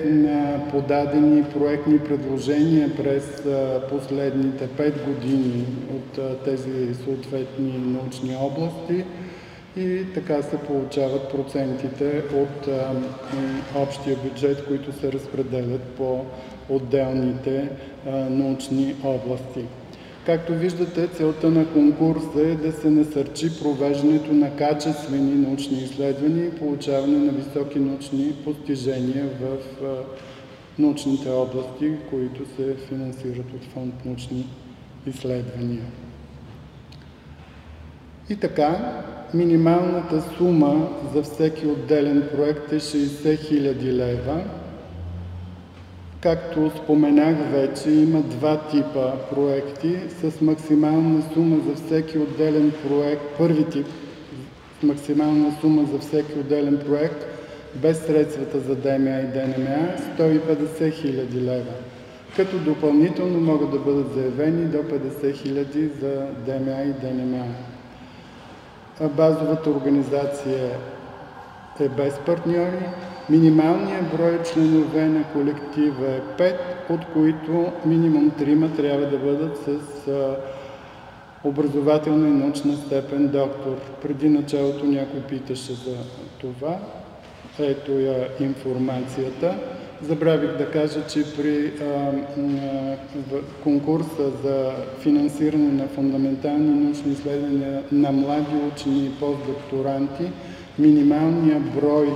подадени 0.71 1.45
проектни 1.45 1.99
предложения 1.99 2.97
през 2.97 3.43
последните 3.89 4.69
5 4.69 5.05
години 5.05 5.65
от 5.97 6.43
тези 6.45 6.95
съответни 6.95 7.79
научни 7.79 8.37
области 8.37 9.05
и 9.77 10.05
така 10.15 10.43
се 10.43 10.57
получават 10.57 11.29
процентите 11.29 12.23
от 12.35 12.69
общия 13.77 14.17
бюджет, 14.17 14.67
които 14.67 14.93
се 14.93 15.13
разпределят 15.13 15.83
по 15.83 16.25
отделните 16.69 17.69
научни 18.31 18.95
области. 19.05 19.65
Както 20.27 20.55
виждате, 20.55 21.09
целта 21.09 21.51
на 21.51 21.73
конкурса 21.73 22.41
е 22.41 22.55
да 22.55 22.73
се 22.73 22.91
насърчи 22.91 23.61
провеждането 23.63 24.33
на 24.33 24.57
качествени 24.57 25.35
научни 25.35 25.79
изследвания 25.79 26.47
и 26.47 26.59
получаване 26.59 27.19
на 27.19 27.33
високи 27.33 27.79
научни 27.79 28.33
постижения 28.45 29.29
в 29.41 29.59
научните 30.79 31.31
области, 31.31 31.93
които 32.11 32.43
се 32.57 32.77
финансират 32.89 33.53
от 33.55 33.65
фонд 33.75 33.95
научни 34.05 34.47
изследвания. 35.07 35.83
И 38.29 38.37
така, 38.37 39.03
минималната 39.35 40.23
сума 40.39 40.89
за 41.15 41.23
всеки 41.23 41.67
отделен 41.67 42.29
проект 42.33 42.73
е 42.73 42.81
60 42.81 43.07
000 43.39 43.93
лева, 43.93 44.45
Както 46.25 46.71
споменах 46.77 47.37
вече, 47.51 47.91
има 47.91 48.21
два 48.21 48.61
типа 48.71 49.13
проекти 49.31 49.99
с 50.09 50.41
максимална 50.41 51.23
сума 51.35 51.57
за 51.69 51.75
всеки 51.75 52.19
отделен 52.19 52.73
проект. 52.89 53.23
Първи 53.39 53.65
тип 53.65 53.87
максимална 54.83 55.53
сума 55.61 55.85
за 55.93 55.99
всеки 55.99 56.39
отделен 56.39 56.79
проект 56.87 57.27
без 57.75 58.07
средствата 58.07 58.61
за 58.61 58.77
ДМА 58.77 59.11
и 59.11 59.27
ДНМА 59.27 59.97
150 60.19 60.93
хиляди 60.93 61.41
лева, 61.41 61.73
като 62.37 62.59
допълнително 62.59 63.41
могат 63.41 63.71
да 63.71 63.79
бъдат 63.79 64.15
заявени 64.15 64.65
до 64.65 64.79
50 64.79 65.35
хиляди 65.35 65.91
за 66.01 66.27
ДМА 66.47 66.83
и 66.83 66.93
ДНМА. 66.93 67.45
Базовата 69.01 69.71
организация 69.71 70.71
е 71.81 71.89
без 71.89 72.19
партньори, 72.27 72.87
Минималният 73.31 74.17
брой 74.17 74.43
членове 74.43 75.07
на 75.07 75.25
колектива 75.25 76.07
е 76.07 76.21
5, 76.39 76.57
от 76.91 77.01
които 77.13 77.73
минимум 77.87 78.31
3 78.31 78.77
трябва 78.77 79.07
да 79.07 79.19
бъдат 79.19 79.59
с 79.59 79.79
образователна 81.45 82.29
и 82.29 82.31
научна 82.31 82.77
степен 82.77 83.29
доктор. 83.29 83.77
Преди 84.03 84.29
началото 84.29 84.85
някой 84.85 85.21
питаше 85.21 85.73
за 85.73 85.97
това. 86.41 86.79
Ето 87.59 87.93
я 87.93 88.29
информацията. 88.41 89.55
Забравих 90.03 90.57
да 90.57 90.71
кажа, 90.71 91.07
че 91.07 91.37
при 91.37 91.67
а, 91.67 91.85
а, 91.85 92.97
конкурса 93.63 94.31
за 94.43 94.73
финансиране 95.01 95.73
на 95.73 95.89
фундаментални 95.89 96.85
научни 96.85 97.13
изследвания 97.13 97.83
на 97.93 98.13
млади 98.13 98.57
учени 98.73 99.07
и 99.07 99.11
постдокторанти, 99.21 100.31
минималният 100.79 101.63
брой 101.63 102.09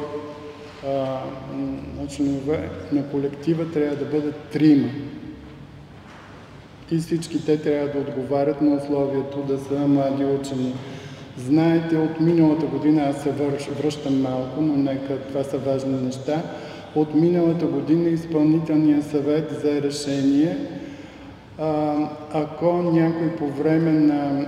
членове 2.08 2.70
на 2.92 3.02
колектива 3.10 3.70
трябва 3.72 3.96
да 3.96 4.04
бъдат 4.04 4.36
трима. 4.52 4.88
И 6.90 6.98
всички 6.98 7.46
те 7.46 7.56
трябва 7.56 7.88
да 7.88 7.98
отговарят 7.98 8.62
на 8.62 8.76
условието 8.76 9.42
да 9.42 9.58
са 9.58 9.88
млади 9.88 10.24
учени. 10.24 10.74
Знаете, 11.38 11.96
от 11.96 12.20
миналата 12.20 12.66
година, 12.66 13.02
аз 13.02 13.22
се 13.22 13.30
връщам 13.82 14.22
малко, 14.22 14.60
но 14.60 14.76
нека 14.76 15.18
това 15.18 15.44
са 15.44 15.58
важни 15.58 16.02
неща, 16.02 16.42
от 16.94 17.14
миналата 17.14 17.66
година 17.66 18.08
изпълнителният 18.08 19.04
съвет 19.04 19.52
взе 19.52 19.82
решение 19.82 20.56
ако 22.32 22.72
някой 22.72 23.28
по 23.28 23.46
време 23.46 23.92
на, 23.92 24.46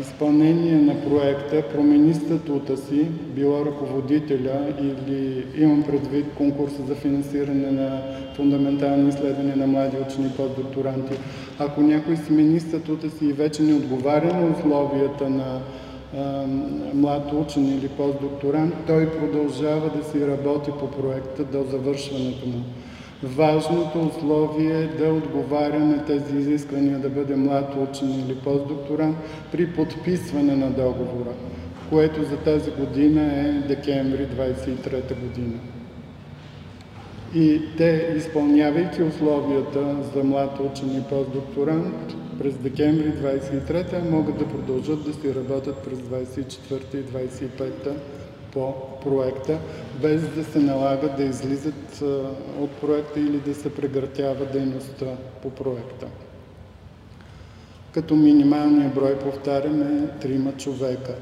изпълнение 0.00 0.80
на 0.80 1.04
проекта 1.04 1.68
промени 1.68 2.14
статута 2.14 2.76
си, 2.76 3.04
било 3.34 3.64
ръководителя 3.64 4.74
или 4.80 5.46
имам 5.58 5.82
предвид 5.82 6.26
конкурса 6.36 6.82
за 6.88 6.94
финансиране 6.94 7.70
на 7.70 8.02
фундаментални 8.36 9.08
изследвания 9.08 9.56
на 9.56 9.66
млади 9.66 9.96
учени 10.08 10.30
постдокторанти, 10.36 11.14
ако 11.58 11.80
някой 11.80 12.16
смени 12.16 12.60
статута 12.60 13.10
си 13.10 13.24
и 13.26 13.32
вече 13.32 13.62
не 13.62 13.74
отговаря 13.74 14.34
на 14.34 14.56
условията 14.58 15.30
на 15.30 15.60
млад 16.94 17.32
учен 17.32 17.78
или 17.78 17.88
постдокторант, 17.88 18.74
той 18.86 19.10
продължава 19.10 19.90
да 19.98 20.04
си 20.04 20.26
работи 20.26 20.70
по 20.70 20.90
проекта 20.90 21.44
до 21.44 21.64
завършването 21.70 22.46
му. 22.46 22.64
Важното 23.26 24.06
условие 24.06 24.82
е 24.82 24.86
да 24.86 25.12
отговаря 25.12 25.78
на 25.78 26.04
тези 26.04 26.36
изисквания 26.36 26.98
да 26.98 27.08
бъде 27.08 27.36
млад 27.36 27.74
учен 27.76 28.10
или 28.10 28.34
постдокторант 28.34 29.16
при 29.52 29.66
подписване 29.66 30.56
на 30.56 30.70
договора, 30.70 31.32
което 31.90 32.24
за 32.24 32.36
тази 32.36 32.70
година 32.70 33.22
е 33.22 33.52
декември 33.52 34.26
23 34.26 35.20
година. 35.20 35.58
И 37.34 37.60
те, 37.76 38.14
изпълнявайки 38.16 39.02
условията 39.02 39.96
за 40.14 40.24
млад 40.24 40.60
учен 40.60 40.96
и 40.96 41.02
постдокторант, 41.08 42.16
през 42.38 42.54
декември 42.58 43.12
23 43.12 44.10
могат 44.10 44.38
да 44.38 44.48
продължат 44.48 45.04
да 45.04 45.12
си 45.12 45.34
работят 45.34 45.78
през 45.78 45.98
24 45.98 46.94
и 46.94 47.04
25 47.04 47.92
по 48.56 48.74
проекта, 49.02 49.58
без 50.02 50.28
да 50.28 50.44
се 50.44 50.58
налага 50.58 51.08
да 51.16 51.24
излизат 51.24 52.02
от 52.60 52.70
проекта 52.70 53.20
или 53.20 53.38
да 53.38 53.54
се 53.54 53.74
прекратява 53.74 54.46
дейността 54.52 55.06
по 55.42 55.50
проекта. 55.50 56.06
Като 57.92 58.16
минималният 58.16 58.94
брой, 58.94 59.18
повтаряме, 59.18 60.08
трима 60.20 60.52
човека. 60.52 61.14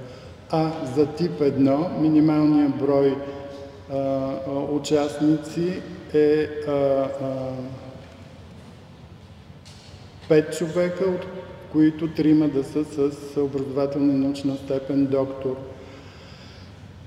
А 0.51 0.71
за 0.97 1.07
тип 1.07 1.33
1 1.41 1.99
минималният 1.99 2.77
брой 2.77 3.17
а, 3.93 4.31
участници 4.71 5.83
е 6.15 6.49
а, 6.69 6.71
а, 6.71 7.51
5 10.31 10.59
човека, 10.59 11.05
от 11.05 11.27
които 11.73 12.09
трима 12.09 12.49
да 12.49 12.65
са 12.65 12.85
с 12.85 13.41
образователна 13.41 14.13
научна 14.13 14.57
степен 14.57 15.07
доктор. 15.07 15.74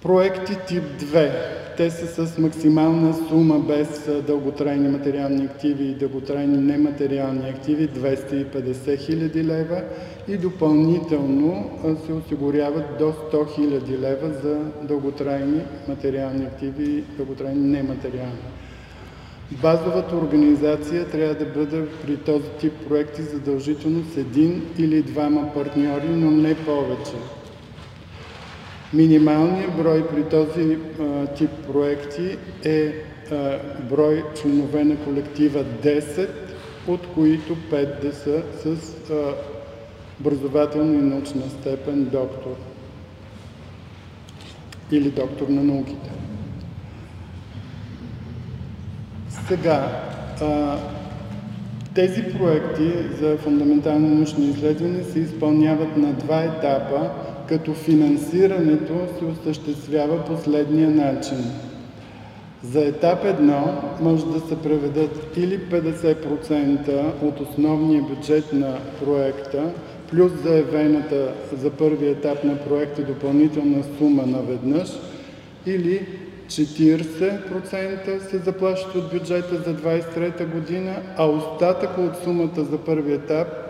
Проекти 0.07 0.55
тип 0.67 0.83
2. 0.99 1.31
Те 1.77 1.91
са 1.91 2.27
с 2.27 2.37
максимална 2.37 3.13
сума 3.13 3.59
без 3.59 4.09
дълготрайни 4.27 4.89
материални 4.89 5.45
активи 5.45 5.83
и 5.83 5.95
дълготрайни 5.95 6.57
нематериални 6.57 7.49
активи 7.49 7.89
250 7.89 8.97
хиляди 8.97 9.43
лева 9.43 9.81
и 10.27 10.37
допълнително 10.37 11.69
се 12.05 12.13
осигуряват 12.13 12.97
до 12.99 13.13
100 13.33 13.55
хиляди 13.55 13.97
лева 13.97 14.33
за 14.43 14.57
дълготрайни 14.87 15.61
материални 15.87 16.45
активи 16.45 16.83
и 16.83 17.03
дълготрайни 17.17 17.67
нематериални. 17.67 18.47
Базовата 19.61 20.15
организация 20.15 21.09
трябва 21.09 21.35
да 21.35 21.45
бъде 21.45 21.87
при 22.05 22.17
този 22.17 22.49
тип 22.59 22.73
проекти 22.87 23.21
задължително 23.21 24.03
с 24.13 24.17
един 24.17 24.61
или 24.77 25.01
двама 25.01 25.53
партньори, 25.53 26.09
но 26.09 26.31
не 26.31 26.55
повече. 26.55 27.36
Минималният 28.93 29.77
брой 29.77 30.07
при 30.07 30.23
този 30.23 30.77
а, 30.99 31.27
тип 31.27 31.49
проекти 31.71 32.37
е 32.65 32.93
а, 33.31 33.59
брой 33.89 34.23
членове 34.41 34.83
на 34.83 34.97
колектива 34.97 35.63
10, 35.83 36.29
от 36.87 37.07
които 37.07 37.55
5 37.55 38.01
да 38.01 38.13
са 38.13 38.43
с 38.63 38.91
а, 39.11 39.33
образователна 40.21 40.93
и 40.93 41.01
научна 41.01 41.41
степен 41.41 42.05
доктор 42.05 42.55
или 44.91 45.09
доктор 45.09 45.47
на 45.47 45.63
науките. 45.63 46.09
Сега, 49.47 50.01
а, 50.41 50.77
тези 51.93 52.23
проекти 52.23 52.91
за 53.19 53.37
фундаментални 53.37 54.09
научни 54.09 54.49
изследвания 54.49 55.05
се 55.05 55.19
изпълняват 55.19 55.97
на 55.97 56.13
два 56.13 56.43
етапа, 56.43 57.09
като 57.49 57.73
финансирането 57.73 58.93
се 59.19 59.25
осъществява 59.25 60.25
последния 60.25 60.89
начин. 60.89 61.37
За 62.63 62.85
етап 62.85 63.23
1 63.23 64.01
може 64.01 64.25
да 64.25 64.39
се 64.39 64.61
преведат 64.61 65.37
или 65.37 65.59
50% 65.59 67.21
от 67.21 67.39
основния 67.39 68.01
бюджет 68.01 68.53
на 68.53 68.77
проекта, 69.03 69.63
плюс 70.11 70.31
заявената 70.43 71.33
за 71.57 71.69
първи 71.69 72.07
етап 72.07 72.43
на 72.43 72.57
проекта 72.57 73.01
допълнителна 73.01 73.83
сума 73.97 74.25
наведнъж, 74.25 74.89
или 75.65 76.07
40% 76.47 78.29
се 78.29 78.37
заплащат 78.37 78.95
от 78.95 79.11
бюджета 79.11 79.55
за 79.55 79.75
23 79.75 80.51
година, 80.51 80.95
а 81.17 81.25
остатъка 81.25 82.01
от 82.01 82.23
сумата 82.23 82.63
за 82.63 82.77
първи 82.77 83.13
етап 83.13 83.66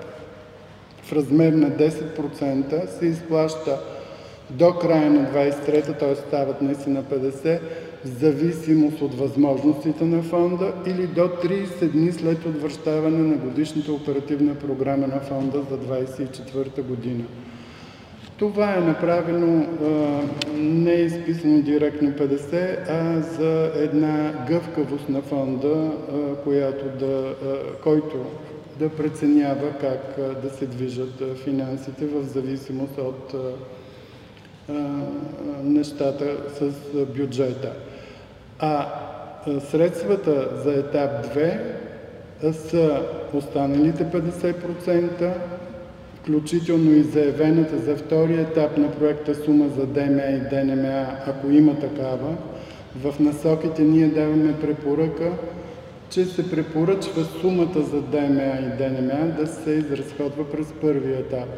в 1.08 1.14
размер 1.14 1.54
на 1.54 1.72
10% 1.72 2.90
се 3.00 3.06
изплаща 3.06 3.80
до 4.50 4.74
края 4.74 5.12
на 5.12 5.32
23-та, 5.32 5.94
т.е. 5.94 6.16
стават 6.16 6.62
наистина 6.62 7.04
50, 7.04 7.60
в 8.06 8.08
зависимост 8.08 9.02
от 9.02 9.14
възможностите 9.14 10.06
на 10.06 10.24
фонда 10.24 10.74
или 10.86 11.08
до 11.08 11.22
30 11.22 11.92
дни 11.92 12.12
след 12.12 12.46
отвръщаване 12.46 13.18
на 13.18 13.36
годишната 13.36 13.92
оперативна 13.92 14.56
програма 14.56 15.08
на 15.08 15.20
фонда 15.20 15.62
за 15.70 15.78
24 15.78 16.82
година. 16.82 17.24
Това 18.38 18.76
е 18.76 18.80
направено, 18.80 19.66
не 20.56 20.92
е 20.92 21.02
изписано 21.02 21.62
директно 21.62 22.10
50, 22.10 22.90
а 22.90 23.22
за 23.22 23.72
една 23.76 24.46
гъвкавост 24.50 25.10
на 25.10 25.22
фонда, 25.22 25.92
която 26.44 26.86
да, 27.00 27.36
който 27.84 28.18
да 28.80 28.90
преценява 28.90 29.72
как 29.82 30.16
да 30.44 30.50
се 30.50 30.66
движат 30.66 31.38
финансите 31.44 32.06
в 32.06 32.24
зависимост 32.24 32.98
от 32.98 33.36
нещата 35.64 36.38
с 36.60 36.72
бюджета. 37.06 37.72
А 38.60 38.88
средствата 39.72 40.50
за 40.64 40.74
етап 40.74 41.36
2 41.36 42.52
са 42.52 43.02
останалите 43.34 44.06
50%, 44.06 45.32
включително 46.22 46.92
и 46.92 47.04
заявената 47.04 47.78
за 47.78 47.96
втория 47.96 48.42
етап 48.42 48.78
на 48.78 48.92
проекта 48.92 49.36
сума 49.36 49.70
за 49.70 49.86
ДМА 49.86 50.22
и 50.22 50.40
ДНМА, 50.50 51.06
ако 51.28 51.50
има 51.50 51.80
такава. 51.80 52.36
В 52.96 53.20
насоките 53.20 53.82
ние 53.82 54.08
даваме 54.08 54.60
препоръка, 54.60 55.32
че 56.10 56.26
се 56.26 56.52
препоръчва 56.52 57.24
сумата 57.42 57.82
за 57.82 58.02
ДМА 58.02 58.60
и 58.60 58.78
ДНМА 58.78 59.34
да 59.40 59.48
се 59.48 59.72
изразходва 59.72 60.50
през 60.52 60.68
първия 60.82 61.20
етап. 61.20 61.50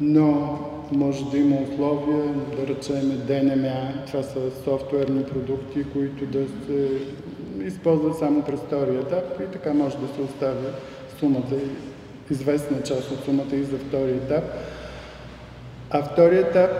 Но 0.00 0.58
може 0.92 1.24
да 1.30 1.38
има 1.38 1.56
условия, 1.56 2.24
да 2.56 2.66
речем 2.66 3.22
ДНМА, 3.26 3.92
това 4.06 4.22
са 4.22 4.40
софтуерни 4.64 5.24
продукти, 5.24 5.84
които 5.92 6.26
да 6.26 6.46
се 6.66 6.88
използват 7.64 8.18
само 8.18 8.42
през 8.42 8.60
втория 8.60 9.00
етап 9.00 9.40
и 9.40 9.52
така 9.52 9.74
може 9.74 9.96
да 9.96 10.14
се 10.14 10.22
остави 10.22 10.66
сумата 11.20 11.56
известна 12.30 12.82
част 12.82 13.10
от 13.10 13.24
сумата 13.24 13.54
и 13.54 13.62
за 13.62 13.78
втори 13.78 14.10
етап. 14.10 14.44
А 15.90 16.02
втори 16.02 16.38
етап 16.38 16.70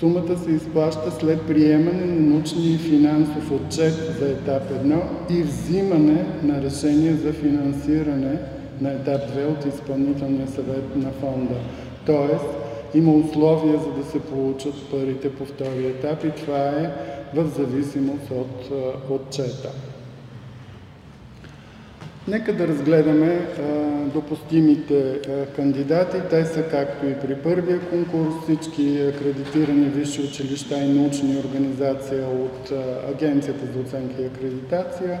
сумата 0.00 0.38
се 0.44 0.50
изплаща 0.50 1.10
след 1.10 1.42
приемане 1.46 2.04
на 2.04 2.20
научния 2.20 2.78
финансов 2.78 3.52
отчет 3.52 3.94
за 4.20 4.30
етап 4.30 4.62
1 4.84 5.00
и 5.30 5.42
взимане 5.42 6.26
на 6.42 6.62
решение 6.62 7.14
за 7.14 7.32
финансиране 7.32 8.38
на 8.80 8.90
етап 8.90 9.20
2 9.36 9.46
от 9.46 9.74
изпълнителния 9.74 10.48
съвет 10.48 10.96
на 10.96 11.10
фонда. 11.10 11.54
Тоест, 12.06 12.44
има 12.94 13.12
условия 13.12 13.78
за 13.78 14.02
да 14.02 14.04
се 14.10 14.20
получат 14.20 14.74
парите 14.90 15.34
по 15.34 15.44
втори 15.44 15.86
етап 15.86 16.24
и 16.24 16.30
това 16.30 16.58
е 16.58 16.90
в 17.34 17.48
зависимост 17.56 18.30
от 18.30 18.70
отчета. 19.10 19.70
Нека 22.28 22.52
да 22.52 22.68
разгледаме 22.68 23.48
допустимите 24.14 25.20
кандидати. 25.56 26.16
Те 26.30 26.44
са, 26.44 26.62
както 26.62 27.06
и 27.06 27.14
при 27.14 27.34
първия 27.34 27.80
конкурс, 27.80 28.34
всички 28.42 29.00
акредитирани 29.00 29.88
висши 29.88 30.22
училища 30.22 30.78
и 30.78 30.88
научни 30.88 31.36
организации 31.36 32.18
от 32.18 32.72
Агенцията 33.14 33.66
за 33.74 33.80
оценка 33.80 34.22
и 34.22 34.26
акредитация. 34.26 35.20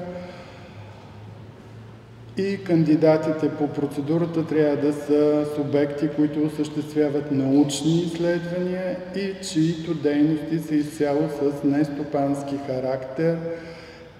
И 2.36 2.64
кандидатите 2.64 3.48
по 3.48 3.68
процедурата 3.68 4.46
трябва 4.46 4.76
да 4.76 4.92
са 4.92 5.46
субекти, 5.56 6.08
които 6.16 6.42
осъществяват 6.42 7.32
научни 7.32 8.02
изследвания 8.02 8.96
и 9.16 9.34
чието 9.42 9.94
дейности 9.94 10.58
са 10.58 10.74
изцяло 10.74 11.28
с 11.28 11.64
нестопански 11.64 12.54
характер, 12.66 13.36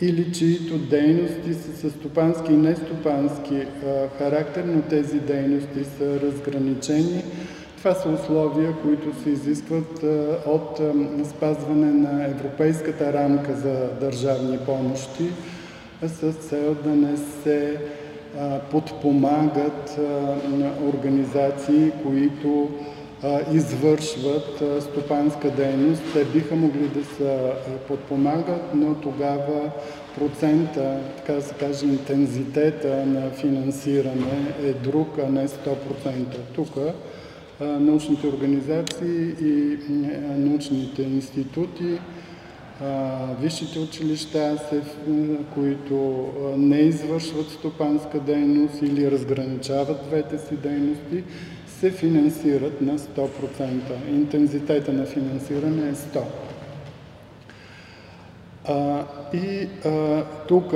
или 0.00 0.32
чието 0.32 0.78
дейности 0.78 1.54
са 1.54 1.90
с 1.90 1.90
стопански 1.90 2.52
и 2.52 2.56
нестопански 2.56 3.62
характер, 4.18 4.64
но 4.66 4.82
тези 4.82 5.20
дейности 5.20 5.84
са 5.98 6.20
разграничени. 6.20 7.24
Това 7.78 7.94
са 7.94 8.08
условия, 8.08 8.72
които 8.82 9.22
се 9.22 9.30
изискват 9.30 10.04
от 10.46 10.80
спазване 11.28 11.92
на 11.92 12.24
европейската 12.24 13.12
рамка 13.12 13.54
за 13.54 13.88
държавни 14.00 14.58
помощи 14.58 15.24
с 16.06 16.32
цел 16.32 16.76
да 16.84 16.90
не 16.90 17.16
се 17.16 17.80
подпомагат 18.70 20.00
организации, 20.94 21.92
които 22.02 22.68
извършват 23.52 24.62
стопанска 24.83 25.50
дейност. 25.50 26.02
Те 26.12 26.24
биха 26.24 26.57
могли 26.57 26.88
да 26.88 27.04
се 27.04 27.52
подпомагат, 27.88 28.74
но 28.74 28.94
тогава 28.94 29.70
процента, 30.18 31.00
така 31.16 31.33
да 31.33 31.42
се 31.42 31.54
каже, 31.54 31.87
интензитета 31.87 33.07
на 33.07 33.31
финансиране 33.31 34.54
е 34.64 34.72
друг, 34.72 35.09
а 35.26 35.31
не 35.31 35.48
100%. 35.48 35.76
Тук 36.54 36.68
научните 37.61 38.26
организации 38.26 39.35
и 39.42 39.78
научните 40.37 41.02
институти, 41.02 41.98
висшите 43.40 43.78
училища, 43.78 44.57
които 45.54 46.26
не 46.57 46.78
извършват 46.78 47.50
стопанска 47.50 48.20
дейност 48.20 48.83
или 48.83 49.11
разграничават 49.11 50.07
двете 50.09 50.38
си 50.38 50.57
дейности, 50.57 51.24
се 51.80 51.90
финансират 51.90 52.80
на 52.80 52.98
100%. 52.98 53.28
Интензитета 54.08 54.92
на 54.92 55.04
финансиране 55.04 55.88
е 55.88 55.94
100%. 55.94 56.22
А, 58.68 59.04
и 59.34 59.68
тук 60.48 60.74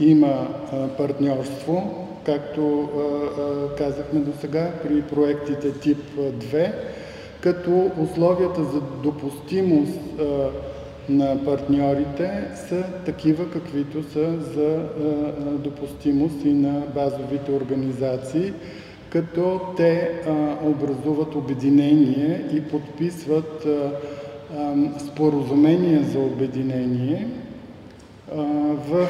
има 0.00 0.48
а, 0.72 0.88
партньорство, 0.88 2.06
както 2.24 2.80
а, 2.80 3.00
а, 3.40 3.76
казахме 3.76 4.20
до 4.20 4.32
сега 4.40 4.72
при 4.82 5.02
проектите 5.02 5.72
тип 5.72 5.98
2, 6.18 6.72
като 7.40 7.90
условията 7.98 8.64
за 8.64 8.80
допустимост 8.80 10.00
на 11.08 11.44
партньорите 11.44 12.48
са 12.68 12.84
такива, 13.06 13.50
каквито 13.50 14.02
са 14.02 14.40
за 14.40 14.82
допустимост 15.58 16.44
и 16.44 16.52
на 16.52 16.82
базовите 16.94 17.52
организации 17.52 18.52
като 19.10 19.60
те 19.76 20.20
а, 20.26 20.30
образуват 20.66 21.34
обединение 21.34 22.44
и 22.52 22.60
подписват 22.60 23.66
а, 23.66 23.90
споразумение 24.98 26.02
за 26.02 26.18
обединение. 26.18 27.26
В 28.88 29.08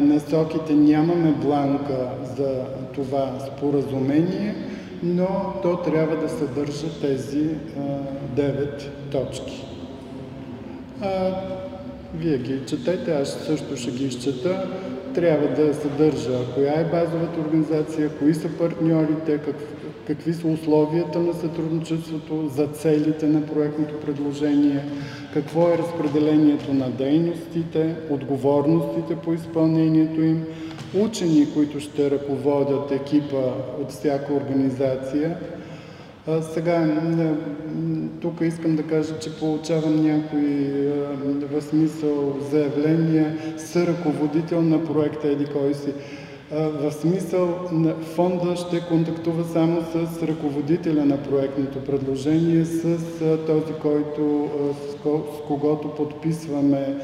насоките 0.00 0.74
нямаме 0.74 1.32
бланка 1.32 2.08
за 2.36 2.64
това 2.94 3.32
споразумение, 3.46 4.54
но 5.02 5.26
то 5.62 5.76
трябва 5.76 6.16
да 6.16 6.28
съдържа 6.28 7.00
тези 7.00 7.48
9 8.36 8.88
точки. 9.10 9.64
Вие 12.14 12.38
ги 12.38 12.60
четете, 12.66 13.12
аз 13.12 13.28
също 13.46 13.76
ще 13.76 13.90
ги 13.90 14.04
изчета. 14.04 14.68
Трябва 15.14 15.48
да 15.48 15.74
съдържа 15.74 16.38
коя 16.54 16.80
е 16.80 16.84
базовата 16.84 17.40
организация, 17.40 18.10
кои 18.18 18.34
са 18.34 18.48
партньорите, 18.58 19.38
как, 19.38 19.56
какви 20.06 20.34
са 20.34 20.46
условията 20.46 21.18
на 21.18 21.34
сътрудничеството 21.34 22.48
за 22.48 22.66
целите 22.66 23.26
на 23.26 23.46
проектното 23.46 23.94
предложение, 24.00 24.84
какво 25.34 25.68
е 25.68 25.78
разпределението 25.78 26.74
на 26.74 26.90
дейностите, 26.90 27.94
отговорностите 28.10 29.16
по 29.16 29.32
изпълнението 29.32 30.22
им, 30.22 30.44
учени, 31.00 31.52
които 31.54 31.80
ще 31.80 32.10
ръководят 32.10 32.90
екипа 32.92 33.44
от 33.80 33.90
всяка 33.90 34.32
организация, 34.32 35.36
сега, 36.40 36.88
тук 38.20 38.40
искам 38.40 38.76
да 38.76 38.82
кажа, 38.82 39.18
че 39.18 39.38
получавам 39.38 40.06
някои 40.06 40.72
в 41.52 41.62
смисъл 41.62 42.36
заявления 42.50 43.36
с 43.56 43.76
ръководител 43.86 44.62
на 44.62 44.84
проекта 44.84 45.28
Еди 45.28 45.44
кой 45.44 45.74
си. 45.74 45.92
В 46.52 46.92
смисъл 46.92 47.48
фонда 48.14 48.56
ще 48.56 48.80
контактува 48.80 49.44
само 49.44 49.82
с 49.82 50.22
ръководителя 50.22 51.04
на 51.04 51.22
проектното 51.22 51.84
предложение, 51.84 52.64
с 52.64 52.98
този, 53.46 53.72
който, 53.82 54.48
с 54.92 55.46
когото 55.46 55.88
подписваме 55.88 56.96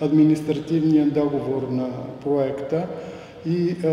административния 0.00 1.06
договор 1.06 1.68
на 1.70 1.88
проекта 2.24 2.86
и 3.46 3.76
а, 3.84 3.88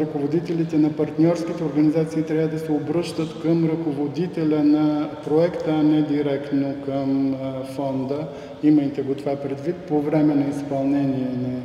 ръководителите 0.00 0.78
на 0.78 0.92
партньорските 0.92 1.64
организации 1.64 2.22
трябва 2.22 2.48
да 2.48 2.58
се 2.58 2.72
обръщат 2.72 3.42
към 3.42 3.64
ръководителя 3.64 4.64
на 4.64 5.10
проекта, 5.24 5.70
а 5.70 5.82
не 5.82 6.02
директно 6.02 6.74
към 6.86 7.34
а, 7.34 7.64
фонда. 7.64 8.26
Имайте 8.62 9.02
го 9.02 9.14
това 9.14 9.36
предвид 9.36 9.76
по 9.76 10.00
време 10.00 10.34
на 10.34 10.50
изпълнение 10.50 11.28
на 11.42 11.60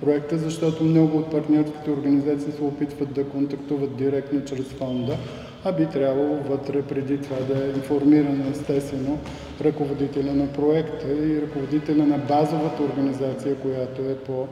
проекта, 0.00 0.38
защото 0.38 0.84
много 0.84 1.18
от 1.18 1.30
партньорските 1.30 1.90
организации 1.90 2.52
се 2.52 2.62
опитват 2.62 3.12
да 3.12 3.24
контактуват 3.24 3.96
директно 3.96 4.44
чрез 4.44 4.66
фонда, 4.66 5.16
а 5.64 5.72
би 5.72 5.86
трябвало 5.86 6.36
вътре 6.48 6.82
преди 6.82 7.18
това 7.18 7.36
да 7.54 7.64
е 7.64 7.68
информиран 7.68 8.44
естествено 8.50 9.18
ръководителя 9.60 10.32
на 10.32 10.46
проекта 10.46 11.06
и 11.12 11.42
ръководителя 11.42 12.06
на 12.06 12.18
базовата 12.18 12.82
организация, 12.82 13.54
която 13.54 14.02
е 14.02 14.14
по 14.14 14.46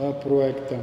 а, 0.00 0.12
проекта. 0.12 0.76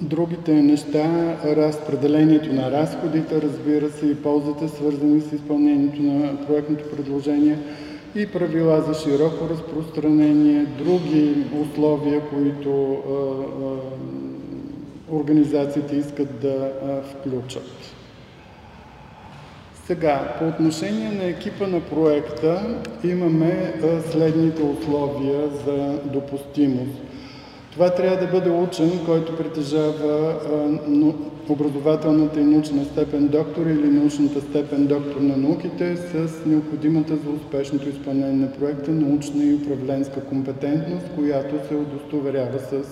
Другите 0.00 0.52
неща, 0.52 1.36
разпределението 1.44 2.52
на 2.52 2.70
разходите, 2.70 3.42
разбира 3.42 3.90
се, 3.90 4.06
и 4.06 4.22
ползите, 4.22 4.68
свързани 4.68 5.20
с 5.20 5.32
изпълнението 5.32 6.02
на 6.02 6.46
проектното 6.46 6.84
предложение 6.96 7.58
и 8.14 8.26
правила 8.26 8.82
за 8.82 8.94
широко 8.94 9.48
разпространение, 9.50 10.66
други 10.78 11.44
условия, 11.62 12.20
които 12.20 12.92
а, 12.92 13.30
организациите 15.14 15.96
искат 15.96 16.40
да 16.40 16.70
включат. 17.04 17.94
Сега, 19.86 20.34
по 20.38 20.48
отношение 20.48 21.10
на 21.10 21.24
екипа 21.24 21.66
на 21.66 21.80
проекта 21.80 22.78
имаме 23.04 23.74
следните 24.10 24.62
условия 24.62 25.48
за 25.66 25.98
допустимост. 26.04 27.09
Това 27.80 27.90
трябва 27.90 28.26
да 28.26 28.32
бъде 28.32 28.50
учен, 28.50 28.90
който 29.06 29.36
притежава 29.36 30.34
образователната 31.48 32.40
и 32.40 32.44
научна 32.44 32.84
степен 32.84 33.28
доктор 33.28 33.66
или 33.66 33.88
научната 33.88 34.40
степен 34.40 34.86
доктор 34.86 35.20
на 35.20 35.36
науките 35.36 35.96
с 35.96 36.46
необходимата 36.46 37.16
за 37.16 37.30
успешното 37.30 37.88
изпълнение 37.88 38.32
на 38.32 38.52
проекта 38.52 38.90
научна 38.90 39.44
и 39.44 39.54
управленска 39.54 40.24
компетентност, 40.24 41.06
която 41.16 41.68
се 41.68 41.74
удостоверява 41.74 42.58
с 42.58 42.82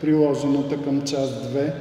приложената 0.00 0.82
към 0.84 1.00
част 1.00 1.54
2 1.54 1.72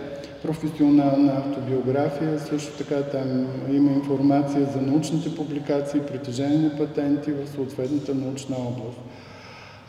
професионална 0.44 1.34
автобиография. 1.34 2.40
Също 2.40 2.78
така 2.78 3.02
там 3.02 3.48
има 3.72 3.92
информация 3.92 4.68
за 4.74 4.82
научните 4.82 5.36
публикации, 5.36 6.00
притежение 6.00 6.58
на 6.58 6.78
патенти 6.78 7.32
в 7.32 7.50
съответната 7.56 8.16
научна 8.16 8.56
област. 8.56 9.00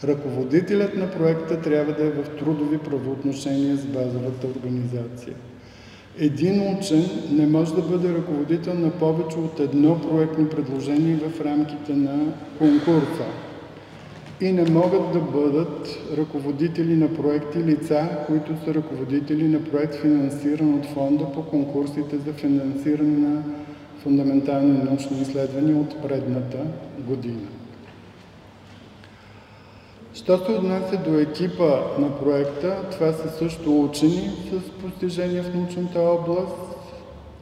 Ръководителят 0.05 0.97
на 0.97 1.11
проекта 1.11 1.61
трябва 1.61 1.93
да 1.93 2.07
е 2.07 2.11
в 2.11 2.29
трудови 2.39 2.79
правоотношения 2.79 3.77
с 3.77 3.85
базовата 3.85 4.47
организация. 4.47 5.35
Един 6.19 6.77
учен 6.77 7.05
не 7.33 7.47
може 7.47 7.75
да 7.75 7.83
бъде 7.83 8.15
ръководител 8.15 8.75
на 8.75 8.91
повече 8.91 9.39
от 9.39 9.61
едно 9.61 10.01
проектно 10.01 10.49
предложение 10.49 11.17
в 11.17 11.41
рамките 11.41 11.93
на 11.93 12.33
конкурса. 12.59 13.25
И 14.41 14.53
не 14.53 14.71
могат 14.71 15.13
да 15.13 15.21
бъдат 15.21 15.99
ръководители 16.17 16.97
на 16.97 17.15
проекти 17.15 17.59
лица, 17.59 18.09
които 18.27 18.53
са 18.65 18.75
ръководители 18.75 19.49
на 19.49 19.65
проект 19.65 19.95
финансиран 19.95 20.75
от 20.75 20.87
фонда 20.87 21.33
по 21.33 21.43
конкурсите 21.43 22.17
за 22.27 22.33
финансиране 22.33 23.19
на 23.19 23.43
фундаментални 24.03 24.79
научни 24.85 25.21
изследвания 25.21 25.77
от 25.77 26.03
предната 26.03 26.59
година. 26.99 27.58
Що 30.15 30.39
се 30.39 30.53
отнася 30.53 30.97
до 30.97 31.19
екипа 31.19 31.81
на 31.99 32.19
проекта, 32.19 32.77
това 32.91 33.13
са 33.13 33.29
също 33.29 33.81
учени 33.81 34.31
с 34.51 34.83
постижения 34.83 35.43
в 35.43 35.55
научната 35.55 36.01
област, 36.01 36.55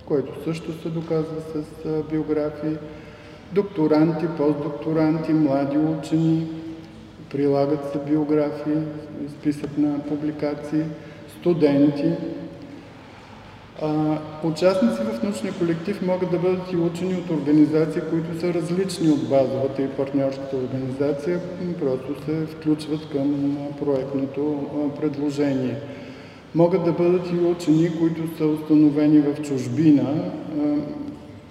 което 0.07 0.45
също 0.45 0.83
се 0.83 0.89
доказва 0.89 1.41
с 1.41 1.87
биографии, 2.11 2.77
докторанти, 3.53 4.27
постдокторанти, 4.37 5.33
млади 5.33 5.79
учени, 5.79 6.47
прилагат 7.31 7.93
се 7.93 7.99
биографии, 7.99 8.83
списък 9.29 9.79
на 9.79 9.99
публикации, 9.99 10.83
студенти, 11.41 12.13
участници 14.45 15.03
в 15.03 15.23
научния 15.23 15.55
колектив 15.55 16.03
могат 16.03 16.31
да 16.31 16.39
бъдат 16.39 16.73
и 16.73 16.77
учени 16.77 17.15
от 17.15 17.31
организации, 17.31 18.03
които 18.11 18.41
са 18.41 18.55
различни 18.55 19.11
от 19.11 19.29
базовата 19.29 19.83
и 19.83 19.89
партньорската 19.89 20.57
организация, 20.57 21.41
просто 21.81 22.25
се 22.25 22.47
включват 22.47 23.09
към 23.12 23.59
проектното 23.81 24.71
предложение. 25.01 25.77
Могат 26.55 26.85
да 26.85 26.93
бъдат 26.93 27.31
и 27.31 27.45
учени, 27.45 27.99
които 27.99 28.37
са 28.37 28.47
установени 28.47 29.19
в 29.19 29.43
чужбина, 29.43 30.33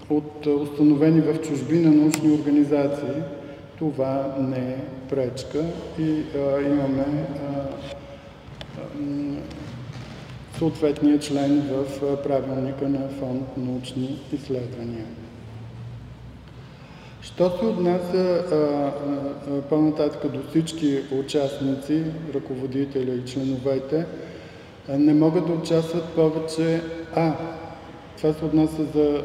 от 0.10 0.46
установени 0.46 1.22
в 1.22 1.42
чужбина 1.42 1.92
научни 1.92 2.32
организации. 2.32 3.24
Това 3.80 4.36
не 4.40 4.58
е 4.58 4.78
пречка 5.10 5.66
и 6.00 6.24
а, 6.36 6.62
имаме 6.62 7.06
а, 7.36 7.66
съответния 10.58 11.20
член 11.20 11.62
в 11.72 12.24
правилника 12.24 12.90
на 12.90 13.10
фонд 13.20 13.58
научни 13.58 14.20
изследвания. 14.34 15.06
Що 17.22 17.58
се 17.60 17.66
отнася 17.66 18.44
по-нататък 19.70 20.32
до 20.32 20.40
всички 20.50 21.02
участници, 21.20 22.04
ръководителя 22.34 23.14
и 23.14 23.26
членовете, 23.26 24.06
не 24.90 25.14
могат 25.14 25.48
да 25.48 25.54
участват 25.54 26.04
повече... 26.04 26.82
А, 27.16 27.34
това 28.18 28.34
се 28.34 28.46
отнася 28.46 28.84
за... 28.94 29.24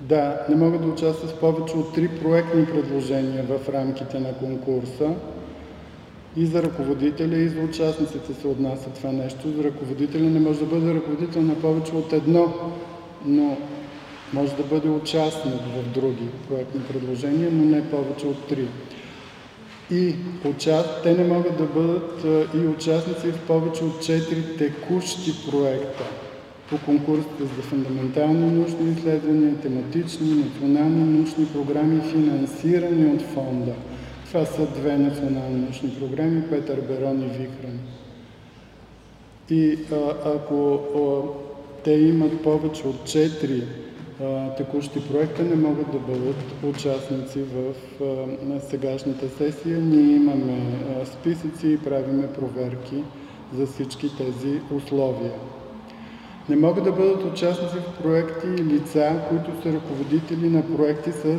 Да, 0.00 0.46
не 0.48 0.56
могат 0.56 0.82
да 0.82 0.88
участват 0.88 1.34
повече 1.34 1.76
от 1.76 1.94
три 1.94 2.08
проектни 2.08 2.66
предложения 2.66 3.44
в 3.44 3.68
рамките 3.68 4.20
на 4.20 4.32
конкурса, 4.32 5.10
и 6.36 6.46
за 6.46 6.62
ръководителя, 6.62 7.36
и 7.36 7.48
за 7.48 7.60
участниците 7.60 8.34
се 8.34 8.46
отнася 8.46 8.90
това 8.90 9.12
нещо. 9.12 9.52
За 9.56 9.64
ръководителя 9.64 10.22
не 10.22 10.40
може 10.40 10.58
да 10.58 10.66
бъде 10.66 10.94
ръководител 10.94 11.42
на 11.42 11.54
повече 11.54 11.92
от 11.92 12.12
едно, 12.12 12.54
но 13.26 13.56
може 14.32 14.56
да 14.56 14.62
бъде 14.62 14.88
участник 14.88 15.54
в 15.54 15.94
други 15.94 16.28
проектни 16.48 16.80
предложения, 16.80 17.50
но 17.52 17.64
не 17.64 17.90
повече 17.90 18.26
от 18.26 18.48
три. 18.48 18.68
И 19.90 20.14
участ... 20.44 21.02
те 21.02 21.14
не 21.14 21.24
могат 21.24 21.58
да 21.58 21.64
бъдат 21.64 22.26
и 22.54 22.66
участници 22.66 23.26
в 23.26 23.46
повече 23.46 23.84
от 23.84 24.02
четири 24.02 24.56
текущи 24.58 25.32
проекта 25.50 26.04
по 26.70 26.78
конкурсите 26.78 27.42
за 27.56 27.62
фундаментални 27.62 28.50
научни 28.50 28.92
изследвания, 28.92 29.54
тематични, 29.54 30.28
национални 30.28 31.04
научни 31.04 31.46
програми, 31.46 32.00
финансирани 32.10 33.14
от 33.14 33.22
фонда– 33.22 33.72
това 34.34 34.46
са 34.46 34.66
две 34.66 34.98
национални 34.98 35.60
научни 35.60 35.90
програми, 36.00 36.42
Петър 36.50 36.80
Берон 36.80 37.22
и 37.22 37.26
Вихран. 37.26 37.78
И 39.50 39.78
а, 39.92 40.14
ако 40.36 40.74
а, 40.74 41.22
те 41.84 41.92
имат 41.92 42.42
повече 42.42 42.88
от 42.88 42.96
4 42.96 43.64
текущи 44.56 45.08
проекта 45.08 45.42
не 45.42 45.54
могат 45.54 45.92
да 45.92 45.98
бъдат 45.98 46.36
участници 46.64 47.38
в 47.42 47.74
сегашната 48.70 49.28
сесия. 49.28 49.78
Ние 49.78 50.16
имаме 50.16 50.60
списъци 51.04 51.68
и 51.68 51.78
правиме 51.78 52.32
проверки 52.32 53.04
за 53.56 53.66
всички 53.66 54.16
тези 54.16 54.60
условия. 54.76 55.32
Не 56.48 56.56
могат 56.56 56.84
да 56.84 56.92
бъдат 56.92 57.24
участници 57.24 57.76
в 57.76 58.02
проекти 58.02 58.46
лица, 58.46 59.20
които 59.28 59.62
са 59.62 59.72
ръководители 59.72 60.50
на 60.50 60.76
проекти 60.76 61.12
с 61.12 61.38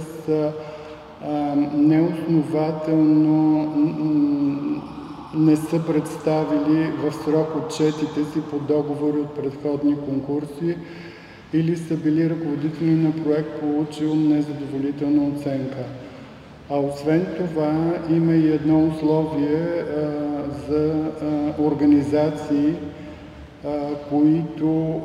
неоснователно 1.74 3.72
не 5.36 5.56
са 5.56 5.86
представили 5.86 6.92
в 7.04 7.14
срок 7.14 7.56
отчетите 7.56 8.26
си 8.34 8.42
по 8.52 8.60
договори 8.60 9.18
от 9.20 9.36
предходни 9.36 9.96
конкурси 9.96 10.78
или 11.54 11.78
са 11.78 11.98
били 11.98 12.30
ръководители 12.30 12.92
на 12.92 13.24
проект, 13.24 13.60
получил 13.60 14.16
незадоволителна 14.16 15.28
оценка. 15.28 15.84
А 16.70 16.80
освен 16.80 17.28
това 17.38 17.94
има 18.10 18.34
и 18.34 18.52
едно 18.52 18.88
условие 18.88 19.58
а, 19.58 20.12
за 20.70 20.94
а, 21.22 21.62
организации, 21.62 22.74
а, 23.66 23.96
които 24.10 25.02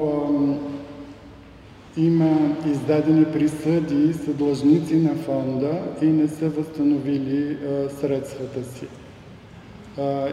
има 1.96 2.56
издадени 2.70 3.24
присъди, 3.24 4.12
са 4.12 4.32
длъжници 4.32 4.96
на 4.96 5.14
фонда 5.14 5.80
и 6.02 6.06
не 6.06 6.28
са 6.28 6.48
възстановили 6.48 7.56
средствата 8.00 8.64
си. 8.64 8.86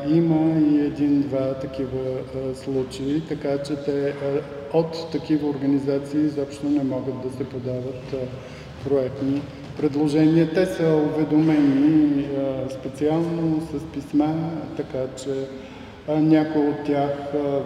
Има 0.09 0.59
и 0.59 0.79
един-два 0.79 1.53
такива 1.53 2.19
случаи, 2.55 3.21
така 3.29 3.57
че 3.63 3.75
те 3.75 4.13
от 4.73 5.11
такива 5.11 5.49
организации 5.49 6.19
изобщо 6.19 6.69
не 6.69 6.83
могат 6.83 7.21
да 7.23 7.37
се 7.37 7.43
подават 7.43 8.15
проектни 8.89 9.41
предложения. 9.77 10.53
Те 10.53 10.65
са 10.65 11.09
уведомени 11.13 12.25
специално 12.69 13.61
с 13.61 13.93
писма, 13.93 14.51
така 14.77 15.05
че 15.17 15.47
някои 16.07 16.67
от 16.67 16.83
тях 16.85 17.11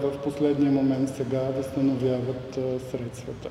в 0.01 0.11
последния 0.23 0.71
момент 0.71 1.09
сега 1.09 1.41
възстановяват 1.57 2.59
средствата. 2.91 3.49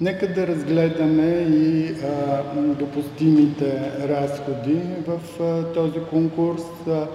Нека 0.00 0.28
да 0.34 0.46
разгледаме 0.46 1.46
и 1.50 1.94
а, 2.04 2.42
допустимите 2.56 3.92
разходи 4.08 4.80
в 5.06 5.42
а, 5.42 5.72
този 5.72 6.00
конкурс, 6.10 6.62
а, 6.88 7.06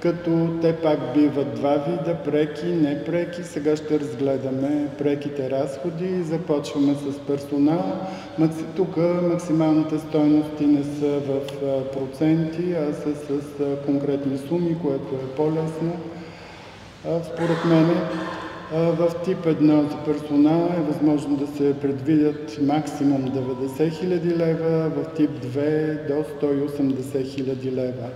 като 0.00 0.58
те 0.62 0.76
пак 0.76 0.98
биват 1.14 1.54
два 1.54 1.76
вида, 1.76 2.16
преки, 2.24 2.66
непреки. 2.66 3.42
Сега 3.42 3.76
ще 3.76 4.00
разгледаме 4.00 4.86
преките 4.98 5.50
разходи. 5.50 6.22
Започваме 6.22 6.94
с 6.94 7.18
персонал. 7.18 8.00
Тук 8.76 8.96
максималните 9.22 9.98
стойности 9.98 10.66
не 10.66 10.84
са 10.84 11.18
в 11.18 11.40
проценти, 11.92 12.72
а 12.72 12.94
са 12.94 13.14
с 13.14 13.40
конкретни 13.86 14.38
суми, 14.38 14.76
което 14.82 15.14
е 15.14 15.36
по-лесно. 15.36 15.96
Според 17.24 17.64
мен 17.64 17.96
в 18.72 19.10
тип 19.24 19.38
1 19.38 19.90
за 19.90 19.96
персонала 20.04 20.68
е 20.76 20.92
възможно 20.92 21.36
да 21.36 21.46
се 21.46 21.80
предвидят 21.80 22.58
максимум 22.62 23.24
90 23.24 23.90
000 23.90 24.36
лева, 24.36 24.90
в 24.90 25.14
тип 25.16 25.30
2 25.30 26.06
до 26.08 26.46
180 26.46 27.24
000 27.24 27.72
лева. 27.72 28.08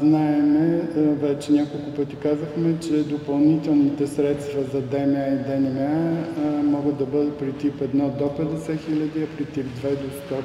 Знаеме, 0.00 0.80
вече 0.96 1.52
няколко 1.52 1.90
пъти 1.96 2.16
казахме, 2.16 2.74
че 2.80 3.02
допълнителните 3.02 4.06
средства 4.06 4.62
за 4.62 4.80
ДМА 4.80 5.26
и 5.26 5.38
ДНМА 5.48 6.16
могат 6.62 6.96
да 6.96 7.06
бъдат 7.06 7.38
при 7.38 7.52
тип 7.52 7.80
1 7.80 8.18
до 8.18 8.24
50 8.24 8.56
000, 8.56 9.24
а 9.24 9.36
при 9.36 9.44
тип 9.44 9.66
2 9.66 9.90
до 9.90 10.34
100 10.34 10.42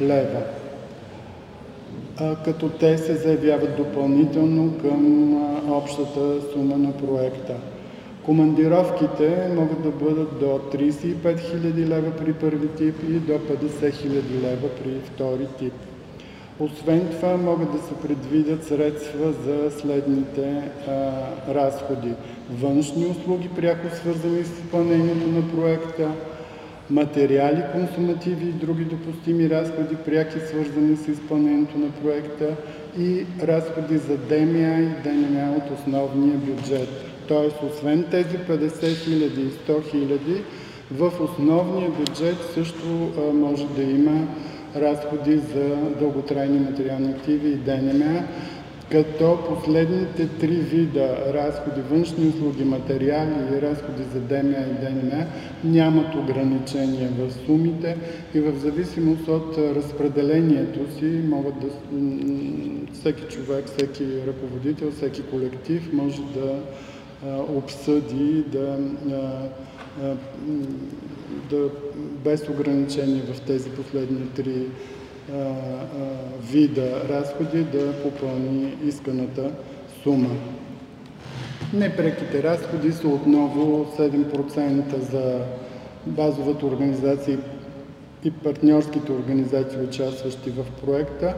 лева 0.00 0.42
като 2.44 2.68
те 2.68 2.98
се 2.98 3.14
заявяват 3.14 3.76
допълнително 3.76 4.72
към 4.82 5.34
общата 5.72 6.52
сума 6.52 6.76
на 6.76 6.92
проекта. 6.92 7.54
Командировките 8.24 9.48
могат 9.56 9.82
да 9.82 9.90
бъдат 9.90 10.38
до 10.40 10.46
35 10.46 11.16
000 11.22 11.88
лева 11.88 12.10
при 12.16 12.32
първи 12.32 12.68
тип 12.68 12.94
и 13.08 13.12
до 13.12 13.32
50 13.32 13.92
000 13.92 14.42
лева 14.42 14.68
при 14.82 15.00
втори 15.04 15.46
тип. 15.58 15.72
Освен 16.60 17.08
това 17.10 17.36
могат 17.36 17.72
да 17.72 17.78
се 17.78 17.94
предвидят 17.94 18.64
средства 18.64 19.32
за 19.32 19.70
следните 19.70 20.70
а, 20.88 21.12
разходи. 21.54 22.12
Външни 22.50 23.06
услуги, 23.06 23.48
пряко 23.48 23.96
свързани 23.96 24.44
с 24.44 24.48
изпълнението 24.50 25.28
на 25.28 25.50
проекта, 25.50 26.08
материали, 26.90 27.62
консумативи 27.72 28.48
и 28.48 28.52
други 28.52 28.84
допустими 28.84 29.50
разходи, 29.50 29.96
пряки 30.04 30.38
свързани 30.40 30.96
с 30.96 31.08
изпълнението 31.08 31.78
на 31.78 31.90
проекта 31.90 32.56
и 32.98 33.26
разходи 33.42 33.98
за 33.98 34.16
ДМА 34.16 34.80
и 34.80 35.02
ДНМА 35.04 35.56
от 35.56 35.78
основния 35.78 36.36
бюджет. 36.38 36.88
Тоест, 37.28 37.56
освен 37.62 38.04
тези 38.10 38.38
50 38.38 38.68
000 38.68 39.08
и 39.38 39.50
100 39.50 39.94
000, 39.94 40.42
в 40.92 41.12
основния 41.20 41.90
бюджет 41.90 42.36
също 42.54 43.12
може 43.34 43.66
да 43.66 43.82
има 43.82 44.26
разходи 44.76 45.38
за 45.38 45.76
дълготрайни 45.98 46.58
материални 46.58 47.10
активи 47.10 47.48
и 47.48 47.56
ДНМА, 47.56 48.22
като 48.94 49.38
последните 49.48 50.28
три 50.28 50.56
вида 50.56 51.16
разходи, 51.34 51.80
външни 51.90 52.28
услуги, 52.28 52.64
материали 52.64 53.34
и 53.52 53.62
разходи 53.62 54.02
за 54.12 54.20
ДМА 54.20 54.58
и 54.58 54.84
ДНМА 54.84 55.26
нямат 55.64 56.14
ограничения 56.14 57.10
в 57.18 57.32
сумите 57.46 57.96
и 58.34 58.40
в 58.40 58.58
зависимост 58.58 59.28
от 59.28 59.58
разпределението 59.58 60.98
си 60.98 61.04
могат 61.04 61.54
да 61.60 61.66
всеки 62.92 63.22
човек, 63.34 63.66
всеки 63.66 64.04
ръководител, 64.26 64.90
всеки 64.90 65.22
колектив 65.22 65.92
може 65.92 66.22
да 66.22 66.58
обсъди, 67.56 68.44
да, 68.52 68.78
да 71.50 71.68
без 72.24 72.48
ограничения 72.48 73.22
в 73.34 73.40
тези 73.40 73.70
последни 73.70 74.28
три 74.36 74.66
вида 76.50 77.02
разходи 77.08 77.64
да 77.64 77.92
попълни 78.02 78.76
исканата 78.84 79.50
сума. 80.02 80.30
Непреките 81.74 82.42
разходи 82.42 82.92
са 82.92 83.08
отново 83.08 83.86
7% 83.98 84.98
за 84.98 85.40
базовата 86.06 86.66
организация 86.66 87.38
и 88.24 88.30
партньорските 88.30 89.12
организации, 89.12 89.78
участващи 89.80 90.50
в 90.50 90.64
проекта, 90.84 91.34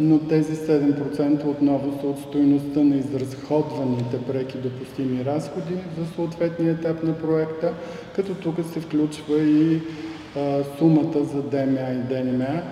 но 0.00 0.18
тези 0.18 0.56
7% 0.56 1.46
отново 1.46 2.00
са 2.00 2.06
от 2.06 2.18
стоеността 2.18 2.80
на 2.80 2.96
изразходваните 2.96 4.18
преки 4.26 4.58
допустими 4.58 5.24
разходи 5.24 5.74
за 5.98 6.06
съответния 6.14 6.72
етап 6.72 7.02
на 7.02 7.18
проекта, 7.18 7.72
като 8.16 8.34
тук 8.34 8.56
се 8.72 8.80
включва 8.80 9.38
и 9.38 9.80
а, 10.36 10.64
сумата 10.78 11.24
за 11.24 11.42
ДМА 11.42 11.90
и 11.90 12.14
ДНМА, 12.14 12.62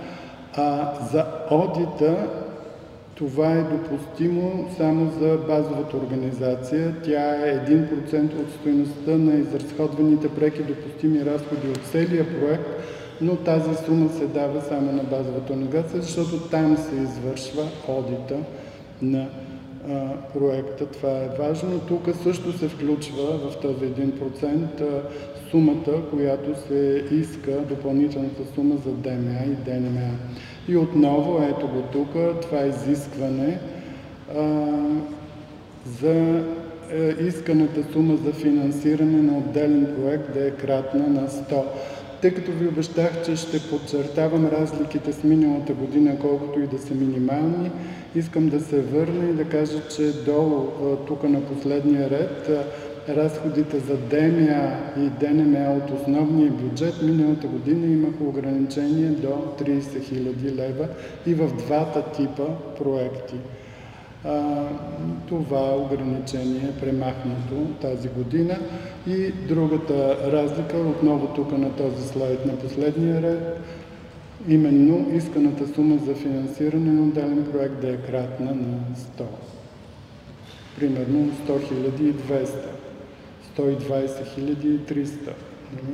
а 0.57 0.95
за 1.13 1.27
одита 1.51 2.17
това 3.15 3.53
е 3.53 3.63
допустимо 3.63 4.71
само 4.77 5.11
за 5.21 5.39
базовата 5.49 5.97
организация. 5.97 6.95
Тя 7.05 7.49
е 7.49 7.67
1% 7.67 8.41
от 8.41 8.51
стоеността 8.61 9.11
на 9.11 9.35
изразходваните 9.35 10.29
преки 10.29 10.63
допустими 10.63 11.25
разходи 11.25 11.69
от 11.69 11.81
целия 11.93 12.41
проект, 12.41 12.69
но 13.21 13.37
тази 13.37 13.85
сума 13.87 14.11
се 14.11 14.27
дава 14.27 14.61
само 14.61 14.93
на 14.93 15.03
базовата 15.03 15.53
организация, 15.53 16.03
защото 16.03 16.39
там 16.39 16.77
се 16.77 16.97
извършва 16.97 17.63
одита 17.89 18.37
на 19.03 19.27
проекта. 20.35 20.87
Това 20.87 21.11
е 21.11 21.29
важно. 21.39 21.81
Тук 21.81 22.09
също 22.23 22.53
се 22.53 22.69
включва 22.69 23.39
в 23.39 23.61
този 23.61 23.85
1% 23.85 25.03
сумата, 25.51 26.11
която 26.11 26.51
се 26.69 27.05
иска, 27.11 27.51
допълнителната 27.51 28.43
сума 28.55 28.75
за 28.87 28.93
ДМА 28.93 29.45
и 29.45 29.71
ДНМА. 29.71 30.11
И 30.69 30.77
отново, 30.77 31.43
ето 31.43 31.69
го 31.69 31.83
тук, 31.93 32.09
това 32.43 32.63
е 32.63 32.69
изискване 32.69 33.59
а, 34.37 34.69
за 36.01 36.45
е, 36.93 37.25
исканата 37.27 37.93
сума 37.93 38.17
за 38.17 38.33
финансиране 38.33 39.23
на 39.23 39.39
отделен 39.39 39.95
проект 39.97 40.33
да 40.35 40.47
е 40.47 40.51
кратна 40.51 41.07
на 41.09 41.29
100. 41.29 41.63
Тъй 42.23 42.35
като 42.35 42.53
ви 42.53 42.69
обещах, 42.69 43.25
че 43.25 43.37
ще 43.37 43.71
подчертавам 43.71 44.47
разликите 44.47 45.13
с 45.13 45.25
миналата 45.25 45.73
година, 45.73 46.19
колкото 46.21 46.61
и 46.61 46.67
да 46.67 46.79
са 46.79 46.95
минимални, 46.95 47.71
искам 48.15 48.49
да 48.49 48.61
се 48.61 48.81
върна 48.81 49.25
и 49.31 49.33
да 49.33 49.45
кажа, 49.45 49.89
че 49.97 50.25
долу, 50.25 50.67
тук 51.07 51.23
на 51.23 51.41
последния 51.41 52.11
ред, 52.11 52.51
разходите 53.09 53.79
за 53.79 53.97
ДМА 53.97 54.77
и 54.97 55.11
ДНМА 55.21 55.77
от 55.77 56.01
основния 56.01 56.51
бюджет 56.51 57.03
миналата 57.03 57.47
година 57.47 57.87
имаха 57.87 58.25
ограничение 58.25 59.09
до 59.09 59.29
30 59.29 59.81
000 59.81 60.55
лева 60.55 60.89
и 61.27 61.35
в 61.35 61.57
двата 61.67 62.13
типа 62.13 62.47
проекти. 62.79 63.35
Това 65.29 65.77
ограничение 65.77 66.69
е 66.69 66.81
премахнато 66.81 67.67
тази 67.81 68.09
година. 68.09 68.59
И 69.07 69.33
другата 69.33 70.17
разлика, 70.33 70.77
отново 70.77 71.27
тук 71.35 71.59
на 71.59 71.77
този 71.77 72.09
слайд 72.09 72.47
на 72.47 72.57
последния 72.59 73.23
ред, 73.23 73.61
именно 74.49 75.17
исканата 75.17 75.75
сума 75.75 75.99
за 75.99 76.15
финансиране 76.15 76.93
на 76.93 77.03
отделен 77.03 77.47
проект 77.53 77.81
да 77.81 77.89
е 77.89 77.97
кратна 77.97 78.55
на 78.55 78.79
100. 79.19 79.25
Примерно 80.79 81.33
100 81.49 81.67
200, 82.13 82.49
120 83.57 84.25
300, 84.79 85.33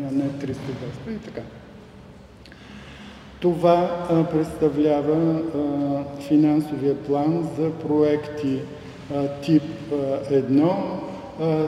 а 0.09 0.13
не 0.13 0.25
320 0.25 0.55
и 1.11 1.19
така. 1.19 1.43
Това 3.41 4.07
представлява 4.33 5.41
финансовия 6.29 6.95
план 6.95 7.49
за 7.59 7.71
проекти 7.71 8.59
тип 9.43 9.63
1. 9.93 10.75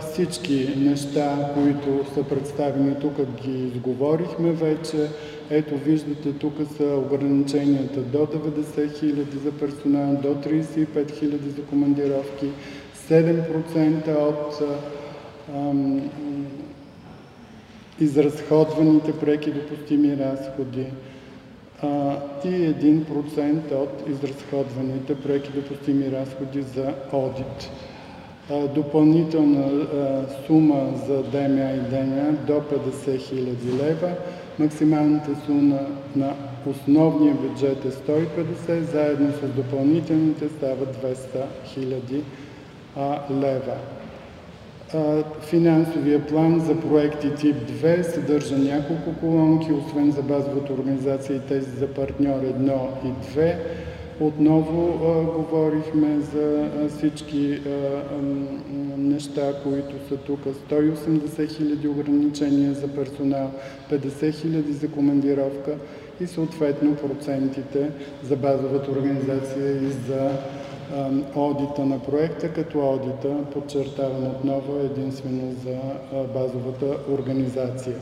Всички 0.01 0.75
неща, 0.77 1.51
които 1.55 2.13
са 2.15 2.23
представени 2.23 2.95
тук, 3.01 3.13
ги 3.43 3.67
изговорихме 3.67 4.53
вече. 4.53 5.09
Ето 5.51 5.77
виждате, 5.77 6.33
тук 6.33 6.55
са 6.77 6.85
ограниченията 6.85 8.01
до 8.01 8.19
90 8.19 8.99
хиляди 8.99 9.39
за 9.45 9.53
персонал, 9.53 10.17
до 10.23 10.29
35 10.29 11.19
хиляди 11.19 11.51
за 11.51 11.63
командировки, 11.63 12.47
7% 13.11 14.17
от 14.17 14.63
изразходваните 18.01 19.13
преки 19.13 19.51
допустими 19.51 20.17
разходи 20.17 20.87
и 22.45 22.75
1% 22.75 23.73
от 23.73 24.09
изразходваните 24.09 25.15
преки 25.23 25.51
допустими 25.51 26.11
разходи 26.11 26.63
за 26.63 26.95
одит. 27.13 27.71
Допълнителна 28.75 29.87
сума 30.47 30.93
за 31.07 31.23
ДМА 31.23 31.73
и 31.73 31.91
ДНА 31.91 32.33
до 32.47 32.53
50 32.53 33.17
000 33.17 33.83
лева. 33.83 34.11
Максималната 34.59 35.31
сума 35.47 35.79
на 36.17 36.35
основния 36.67 37.35
бюджет 37.35 37.85
е 37.85 37.91
150, 37.91 38.81
заедно 38.81 39.33
с 39.33 39.49
допълнителните 39.57 40.49
става 40.49 40.87
200 40.87 41.45
000 41.79 42.23
лева. 43.31 43.77
Финансовия 45.41 46.27
план 46.27 46.61
за 46.61 46.81
проекти 46.81 47.35
тип 47.35 47.57
2 47.57 48.03
съдържа 48.03 48.59
няколко 48.59 49.21
колонки, 49.21 49.73
освен 49.73 50.11
за 50.11 50.23
базовата 50.23 50.73
организация 50.73 51.37
и 51.37 51.41
тези 51.41 51.71
за 51.71 51.87
партньор 51.87 52.41
1 52.41 52.87
и 53.05 53.39
2. 53.39 53.55
Отново 54.21 55.01
а, 55.05 55.25
говорихме 55.39 56.21
за 56.21 56.69
а, 56.85 56.89
всички 56.89 57.53
а, 57.55 57.71
неща, 58.97 59.53
които 59.63 60.09
са 60.09 60.17
тук. 60.17 60.41
180 60.71 61.57
хиляди 61.57 61.89
ограничения 61.89 62.75
за 62.75 62.89
персонал, 62.89 63.51
50 63.91 64.35
хиляди 64.35 64.73
за 64.73 64.89
командировка 64.89 65.75
и 66.21 66.27
съответно 66.27 66.95
процентите 66.95 67.91
за 68.23 68.37
базовата 68.37 68.91
организация 68.91 69.73
и 69.73 69.89
за 70.09 70.31
одита 71.35 71.85
на 71.85 71.99
проекта, 71.99 72.49
като 72.49 72.91
одита, 72.91 73.29
подчертавам 73.53 74.27
отново, 74.27 74.81
единствено 74.85 75.55
за 75.65 75.77
базовата 76.35 76.87
организация. 77.13 77.97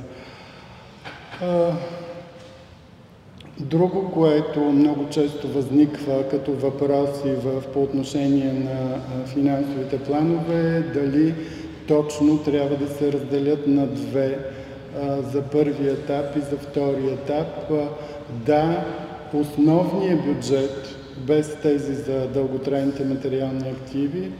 Друго, 3.60 4.10
което 4.12 4.60
много 4.60 5.08
често 5.10 5.48
възниква 5.48 6.28
като 6.28 6.52
въпроси 6.52 7.30
в, 7.44 7.62
по 7.72 7.82
отношение 7.82 8.52
на 8.52 9.00
финансовите 9.26 10.02
планове 10.02 10.76
е 10.76 10.80
дали 10.80 11.34
точно 11.88 12.38
трябва 12.38 12.76
да 12.76 12.88
се 12.88 13.12
разделят 13.12 13.66
на 13.66 13.86
две 13.86 14.38
за 15.32 15.42
първи 15.42 15.88
етап 15.88 16.36
и 16.36 16.40
за 16.40 16.56
втори 16.56 17.08
етап. 17.12 17.72
Да, 18.30 18.84
основният 19.34 20.24
бюджет 20.24 20.96
без 21.26 21.56
тези 21.62 21.94
за 21.94 22.28
дълготрайните 22.28 23.04
материални 23.04 23.68
активи 23.68 24.30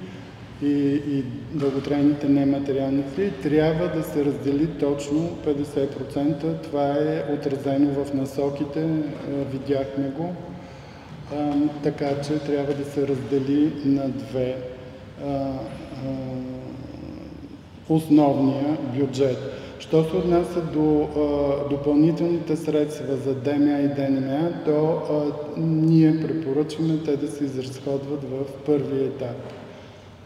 и, 0.62 1.00
и 1.08 1.24
дълготрайните 1.52 2.28
нематериални 2.28 3.00
активи, 3.00 3.32
трябва 3.42 3.88
да 3.88 4.02
се 4.02 4.24
раздели 4.24 4.66
точно 4.66 5.38
50%. 5.46 6.62
Това 6.62 6.92
е 6.92 7.24
отразено 7.34 8.04
в 8.04 8.14
насоките, 8.14 8.86
видяхме 9.52 10.08
го. 10.08 10.34
А, 11.36 11.52
така 11.82 12.20
че 12.22 12.38
трябва 12.38 12.74
да 12.74 12.84
се 12.84 13.08
раздели 13.08 13.72
на 13.84 14.08
две 14.08 14.56
а, 15.24 15.28
а, 15.28 15.52
основния 17.88 18.78
бюджет. 18.94 19.38
Що 19.78 20.04
се 20.04 20.16
отнася 20.16 20.60
до 20.60 21.00
а, 21.02 21.68
допълнителните 21.70 22.56
средства 22.56 23.16
за 23.16 23.34
ДМА 23.34 23.80
и 23.80 23.88
ДНМА, 23.88 24.50
то 24.64 25.02
а, 25.10 25.60
ние 25.60 26.20
препоръчваме 26.20 26.98
те 27.04 27.16
да 27.16 27.28
се 27.28 27.44
изразходват 27.44 28.24
в 28.24 28.64
първи 28.66 29.04
етап 29.04 29.36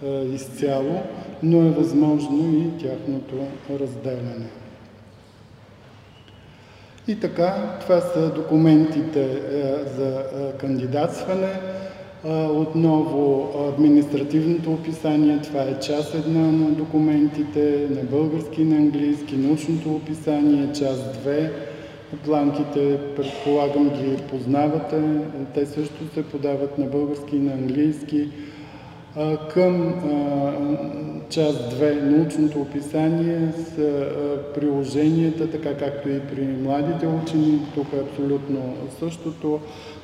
а, 0.05 0.07
изцяло, 0.23 1.03
но 1.43 1.59
е 1.59 1.71
възможно 1.71 2.39
и 2.39 2.83
тяхното 2.83 3.35
разделяне. 3.81 4.47
И 7.09 7.21
така, 7.21 7.79
това 7.81 8.01
са 8.01 8.31
документите 8.35 9.43
за 9.97 10.25
кандидатстване. 10.61 11.61
Отново 12.51 13.51
административното 13.69 14.73
описание, 14.73 15.41
това 15.43 15.63
е 15.63 15.81
част 15.81 16.15
една 16.15 16.53
на 16.53 16.71
документите, 16.71 17.89
на 17.91 18.03
български 18.03 18.63
и 18.63 18.65
на 18.65 18.77
английски, 18.77 19.37
научното 19.37 19.95
описание, 19.95 20.73
част 20.73 21.21
две. 21.21 21.53
Планките, 22.25 22.99
предполагам, 23.17 23.89
ги 23.89 24.17
познавате. 24.31 25.03
Те 25.55 25.67
също 25.67 26.15
се 26.15 26.23
подават 26.23 26.79
на 26.79 26.87
български 26.87 27.37
и 27.37 27.41
на 27.41 27.53
английски. 27.53 28.29
Към 29.55 29.95
част 31.31 31.75
2 31.81 32.01
научното 32.03 32.61
описание 32.61 33.53
с 33.57 33.77
приложенията, 34.55 35.51
така 35.51 35.77
както 35.77 36.09
и 36.09 36.21
при 36.21 36.45
младите 36.45 37.07
учени. 37.07 37.59
Тук 37.75 37.87
е 37.93 38.01
абсолютно 38.01 38.75
същото 38.99 39.61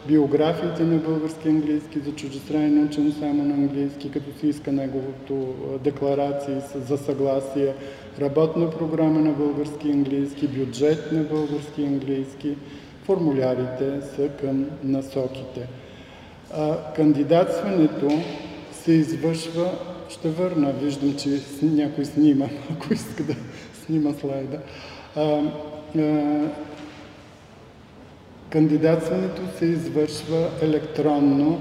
биографиите 0.08 0.82
на 0.82 0.96
български 0.96 1.48
английски 1.48 1.98
за 1.98 2.12
чуждестранен 2.12 2.84
учен 2.84 3.14
само 3.20 3.44
на 3.44 3.54
английски, 3.54 4.10
като 4.10 4.38
се 4.40 4.46
иска 4.46 4.72
неговото 4.72 5.54
декларации 5.84 6.54
за 6.88 6.98
съгласие, 6.98 7.74
работна 8.20 8.70
програма 8.70 9.20
на 9.20 9.32
български 9.32 9.90
английски, 9.90 10.48
бюджет 10.48 11.12
на 11.12 11.22
български 11.22 11.82
английски, 11.84 12.56
формулярите 13.04 14.00
са 14.16 14.28
към 14.28 14.66
насоките. 14.84 15.68
Кандидатстването 16.96 18.08
се 18.72 18.92
извършва, 18.92 19.70
ще 20.08 20.28
върна, 20.28 20.72
виждам, 20.72 21.16
че 21.16 21.40
някой 21.62 22.04
снима, 22.04 22.46
ако 22.72 22.94
иска 22.94 23.22
да 23.22 23.34
снима 23.86 24.10
слайда. 24.20 24.58
Кандидатстването 28.50 29.42
се 29.58 29.64
извършва 29.64 30.48
електронно. 30.62 31.60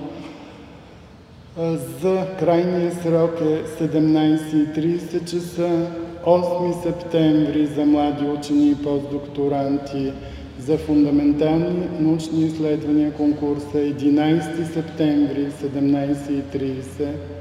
За 2.02 2.28
крайния 2.40 2.92
срок 2.92 3.42
е 3.42 3.64
17.30 3.84 5.26
часа, 5.32 5.92
8 6.26 6.84
септември 6.84 7.66
за 7.66 7.86
млади 7.86 8.26
учени 8.26 8.70
и 8.70 8.76
постдокторанти 8.76 10.14
за 10.60 10.78
фундаментални 10.78 11.88
научни 12.00 12.46
изследвания 12.46 13.14
конкурса 13.14 13.78
11 13.78 14.74
септември 14.74 15.52
17.30 15.52 17.37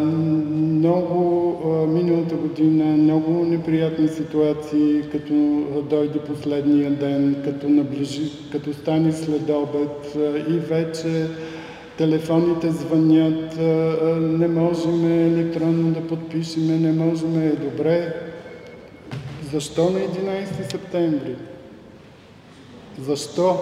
много 0.00 1.58
миналата 1.88 2.34
година, 2.34 2.84
много 2.84 3.44
неприятни 3.44 4.08
ситуации, 4.08 5.02
като 5.12 5.34
дойде 5.90 6.18
последния 6.18 6.90
ден, 6.90 7.36
като 7.44 7.68
наближи, 7.68 8.32
като 8.52 8.74
стане 8.74 9.12
след 9.12 9.50
обед 9.50 10.16
и 10.48 10.58
вече 10.58 11.26
телефоните 11.98 12.70
звънят, 12.70 13.56
не 14.20 14.48
можем 14.48 15.04
електронно 15.04 15.90
да 15.90 16.00
подпишеме, 16.06 16.78
не 16.78 16.92
можем, 16.92 17.42
е 17.42 17.50
добре. 17.50 18.14
Защо 19.52 19.90
на 19.90 19.98
11 19.98 20.70
септември? 20.70 21.36
Защо? 23.00 23.56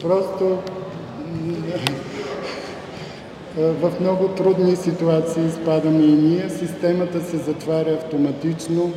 Просто 0.00 0.58
в 3.58 3.92
много 4.00 4.28
трудни 4.28 4.76
ситуации 4.76 5.46
изпадаме 5.46 6.04
и 6.04 6.12
ние. 6.12 6.50
Системата 6.50 7.20
се 7.20 7.36
затваря 7.36 7.92
автоматично. 7.92 8.92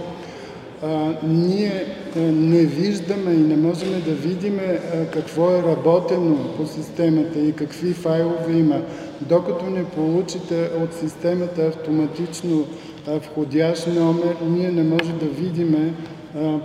а, 0.83 1.13
ние 1.23 1.85
а, 2.15 2.19
не 2.19 2.65
виждаме 2.65 3.33
и 3.33 3.37
не 3.37 3.57
можем 3.57 4.01
да 4.05 4.11
видим 4.11 4.59
какво 5.13 5.49
е 5.49 5.63
работено 5.63 6.37
по 6.57 6.67
системата 6.67 7.39
и 7.39 7.53
какви 7.53 7.93
файлове 7.93 8.53
има. 8.53 8.81
Докато 9.21 9.65
не 9.65 9.83
получите 9.83 10.69
от 10.83 10.93
системата 10.93 11.61
автоматично 11.61 12.65
входящ 13.07 13.87
номер, 13.87 14.35
ние 14.49 14.71
не 14.71 14.83
можем 14.83 15.17
да 15.19 15.25
видим 15.25 15.95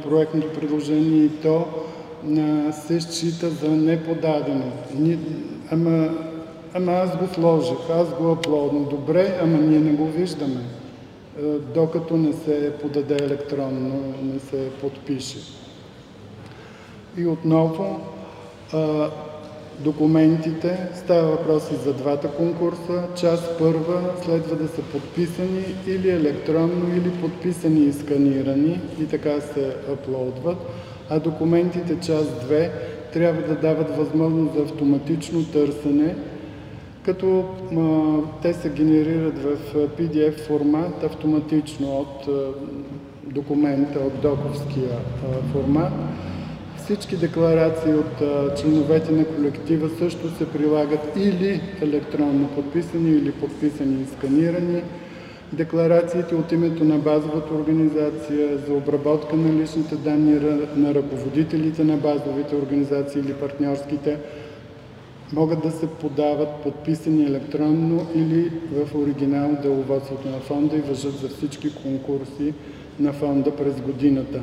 проектното 0.03 0.49
предложение 0.61 1.25
и 1.25 1.29
то 1.29 1.65
се 2.87 3.01
счита 3.01 3.51
за 3.51 3.69
неподадено. 3.69 4.73
Ама, 5.71 6.09
ама 6.75 6.93
аз 6.93 7.17
го 7.17 7.35
сложих, 7.35 7.91
аз 7.91 8.09
го 8.15 8.33
аплодно. 8.33 8.85
Добре, 8.91 9.39
ама 9.43 9.59
ние 9.59 9.79
не 9.79 9.93
го 9.93 10.07
виждаме. 10.07 10.61
Е, 11.39 11.43
докато 11.75 12.17
не 12.17 12.33
се 12.33 12.73
подаде 12.83 13.17
електронно, 13.25 14.15
не 14.23 14.41
се 14.41 14.71
подпише. 14.81 15.39
И 17.17 17.27
отново 17.27 18.01
документите, 19.79 20.89
става 20.95 21.31
въпрос 21.31 21.71
и 21.71 21.75
за 21.75 21.93
двата 21.93 22.29
конкурса, 22.29 23.03
част 23.17 23.59
първа 23.59 24.03
следва 24.25 24.57
да 24.57 24.69
са 24.69 24.83
подписани 24.83 25.65
или 25.87 26.11
електронно, 26.11 26.97
или 26.97 27.11
подписани 27.21 27.81
и 27.81 27.93
сканирани 27.93 28.81
и 29.01 29.07
така 29.07 29.41
се 29.41 29.77
аплодват, 29.93 30.59
а 31.11 31.21
документите 31.21 31.97
част 32.07 32.49
2 32.51 32.71
трябва 33.13 33.43
да 33.43 33.55
дават 33.55 33.97
възможност 33.97 34.55
за 34.55 34.63
автоматично 34.63 35.45
търсене 35.45 36.17
като 37.07 37.45
а, 37.77 37.83
те 38.43 38.53
се 38.53 38.69
генерират 38.69 39.39
в 39.39 39.75
PDF 39.75 40.41
формат 40.41 41.05
автоматично 41.05 41.99
от 41.99 42.29
а, 42.29 42.53
документа, 43.25 43.99
от 43.99 44.21
доковския 44.21 44.91
а, 44.93 45.53
формат. 45.53 45.93
Всички 46.77 47.17
декларации 47.17 47.95
от 47.95 48.21
а, 48.21 48.55
членовете 48.55 49.13
на 49.13 49.25
колектива 49.25 49.89
също 49.99 50.31
се 50.31 50.53
прилагат 50.53 51.17
или 51.17 51.61
електронно 51.83 52.49
подписани, 52.49 53.11
или 53.11 53.33
подписани 53.33 54.03
и 54.03 54.07
сканирани. 54.17 54.83
Декларациите 55.53 56.35
от 56.35 56.53
името 56.53 56.85
на 56.85 56.99
базовата 56.99 57.55
организация 57.55 58.59
за 58.67 58.75
обработка 58.75 59.37
на 59.37 59.63
личните 59.63 59.97
данни 59.97 60.41
на 60.77 60.95
ръководителите 60.95 61.85
на 61.85 61.97
базовите 61.97 62.57
организации 62.57 63.21
или 63.21 63.33
партньорските 63.33 64.19
могат 65.33 65.63
да 65.63 65.71
се 65.71 65.87
подават 65.87 66.49
подписани 66.63 67.25
електронно 67.25 68.07
или 68.15 68.53
в 68.73 68.95
оригинал 68.95 69.51
деловодството 69.63 70.29
на 70.29 70.39
фонда 70.39 70.77
и 70.77 70.81
въжат 70.81 71.13
за 71.13 71.29
всички 71.29 71.75
конкурси 71.83 72.55
на 73.01 73.13
фонда 73.13 73.57
през 73.57 73.81
годината. 73.81 74.41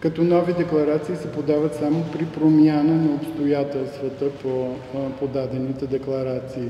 Като 0.00 0.24
нови 0.24 0.52
декларации 0.52 1.16
се 1.16 1.32
подават 1.32 1.74
само 1.74 2.04
при 2.12 2.24
промяна 2.24 2.94
на 2.94 3.14
обстоятелствата 3.14 4.30
по 4.42 4.74
подадените 5.20 5.86
декларации. 5.86 6.68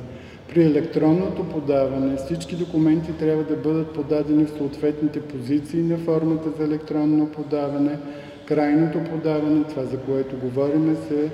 При 0.48 0.64
електронното 0.64 1.44
подаване 1.44 2.16
всички 2.16 2.56
документи 2.56 3.12
трябва 3.12 3.44
да 3.44 3.56
бъдат 3.56 3.92
подадени 3.94 4.44
в 4.44 4.56
съответните 4.58 5.20
позиции 5.20 5.82
на 5.82 5.98
формата 5.98 6.48
за 6.58 6.64
електронно 6.64 7.26
подаване. 7.26 7.98
Крайното 8.46 8.98
подаване, 9.04 9.64
това 9.64 9.84
за 9.84 9.98
което 9.98 10.36
говорим, 10.36 10.96
се 11.08 11.30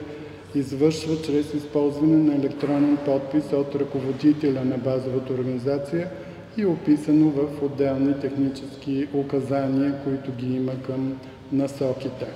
извършва 0.55 1.22
чрез 1.22 1.55
използване 1.55 2.16
на 2.16 2.34
електронен 2.34 2.99
подпис 3.05 3.53
от 3.53 3.74
ръководителя 3.74 4.64
на 4.64 4.78
базовата 4.78 5.32
организация 5.32 6.09
и 6.57 6.66
описано 6.66 7.30
в 7.30 7.62
отделни 7.62 8.20
технически 8.20 9.09
указания, 9.14 9.94
които 10.05 10.32
ги 10.32 10.57
има 10.57 10.72
към 10.86 11.18
насоките. 11.53 12.26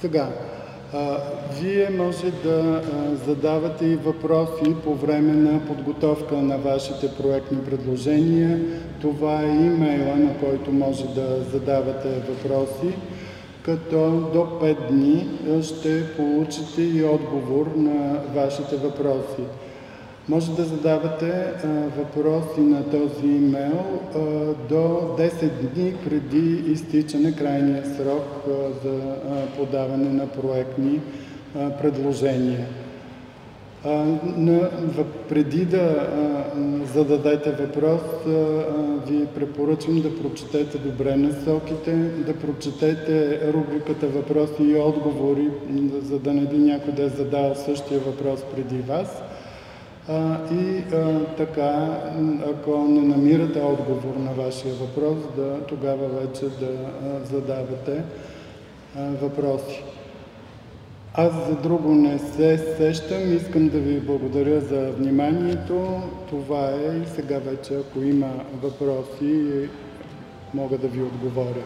Сега, 0.00 0.28
а, 0.92 1.18
вие 1.60 1.90
може 1.90 2.30
да 2.30 2.82
а, 2.84 3.16
задавате 3.26 3.86
и 3.86 3.96
въпроси 3.96 4.74
по 4.84 4.94
време 4.94 5.32
на 5.32 5.66
подготовка 5.66 6.34
на 6.34 6.58
вашите 6.58 7.14
проектни 7.22 7.58
предложения. 7.64 8.60
Това 9.00 9.42
е 9.42 9.48
имейла, 9.48 10.16
на 10.16 10.38
който 10.38 10.72
може 10.72 11.04
да 11.14 11.40
задавате 11.52 12.08
въпроси 12.08 12.94
като 13.64 14.10
до 14.10 14.38
5 14.38 14.90
дни 14.90 15.28
ще 15.62 16.16
получите 16.16 16.82
и 16.82 17.04
отговор 17.04 17.66
на 17.76 18.20
вашите 18.34 18.76
въпроси. 18.76 19.42
Може 20.28 20.56
да 20.56 20.64
задавате 20.64 21.52
въпроси 21.98 22.60
на 22.60 22.90
този 22.90 23.26
имейл 23.26 24.00
до 24.68 25.14
10 25.18 25.50
дни 25.50 25.94
преди 26.04 26.72
изтичане 26.72 27.36
крайния 27.36 27.84
срок 27.84 28.44
за 28.84 29.00
подаване 29.58 30.08
на 30.08 30.26
проектни 30.26 31.00
предложения 31.54 32.66
преди 35.28 35.64
да 35.64 36.08
зададете 36.94 37.50
въпрос, 37.50 38.00
ви 39.08 39.26
препоръчвам 39.26 40.00
да 40.00 40.22
прочетете 40.22 40.78
добре 40.78 41.16
насоките, 41.16 41.92
да 42.26 42.34
прочетете 42.34 43.40
рубриката 43.52 44.06
въпроси 44.06 44.62
и 44.62 44.76
отговори, 44.76 45.50
за 46.02 46.18
да 46.18 46.32
не 46.32 46.40
би 46.40 46.58
някой 46.58 46.92
да 46.92 47.02
е 47.02 47.08
задал 47.08 47.54
същия 47.54 48.00
въпрос 48.00 48.40
преди 48.54 48.80
вас. 48.80 49.22
И 50.52 50.82
така, 51.36 51.98
ако 52.50 52.78
не 52.78 53.00
намирате 53.00 53.60
отговор 53.60 54.16
на 54.16 54.44
вашия 54.44 54.74
въпрос, 54.74 55.18
да, 55.36 55.60
тогава 55.68 56.08
вече 56.08 56.44
да 56.44 56.70
задавате 57.30 58.02
въпроси. 58.96 59.84
Аз 61.16 61.32
за 61.48 61.56
друго 61.56 61.94
не 61.94 62.18
се 62.18 62.74
сещам. 62.76 63.36
Искам 63.36 63.68
да 63.68 63.78
ви 63.78 64.00
благодаря 64.00 64.60
за 64.60 64.92
вниманието. 64.92 66.02
Това 66.28 66.70
е 66.70 66.98
и 66.98 67.06
сега 67.14 67.38
вече, 67.38 67.74
ако 67.74 68.02
има 68.02 68.30
въпроси, 68.62 69.68
мога 70.54 70.78
да 70.78 70.88
ви 70.88 71.02
отговоря. 71.02 71.64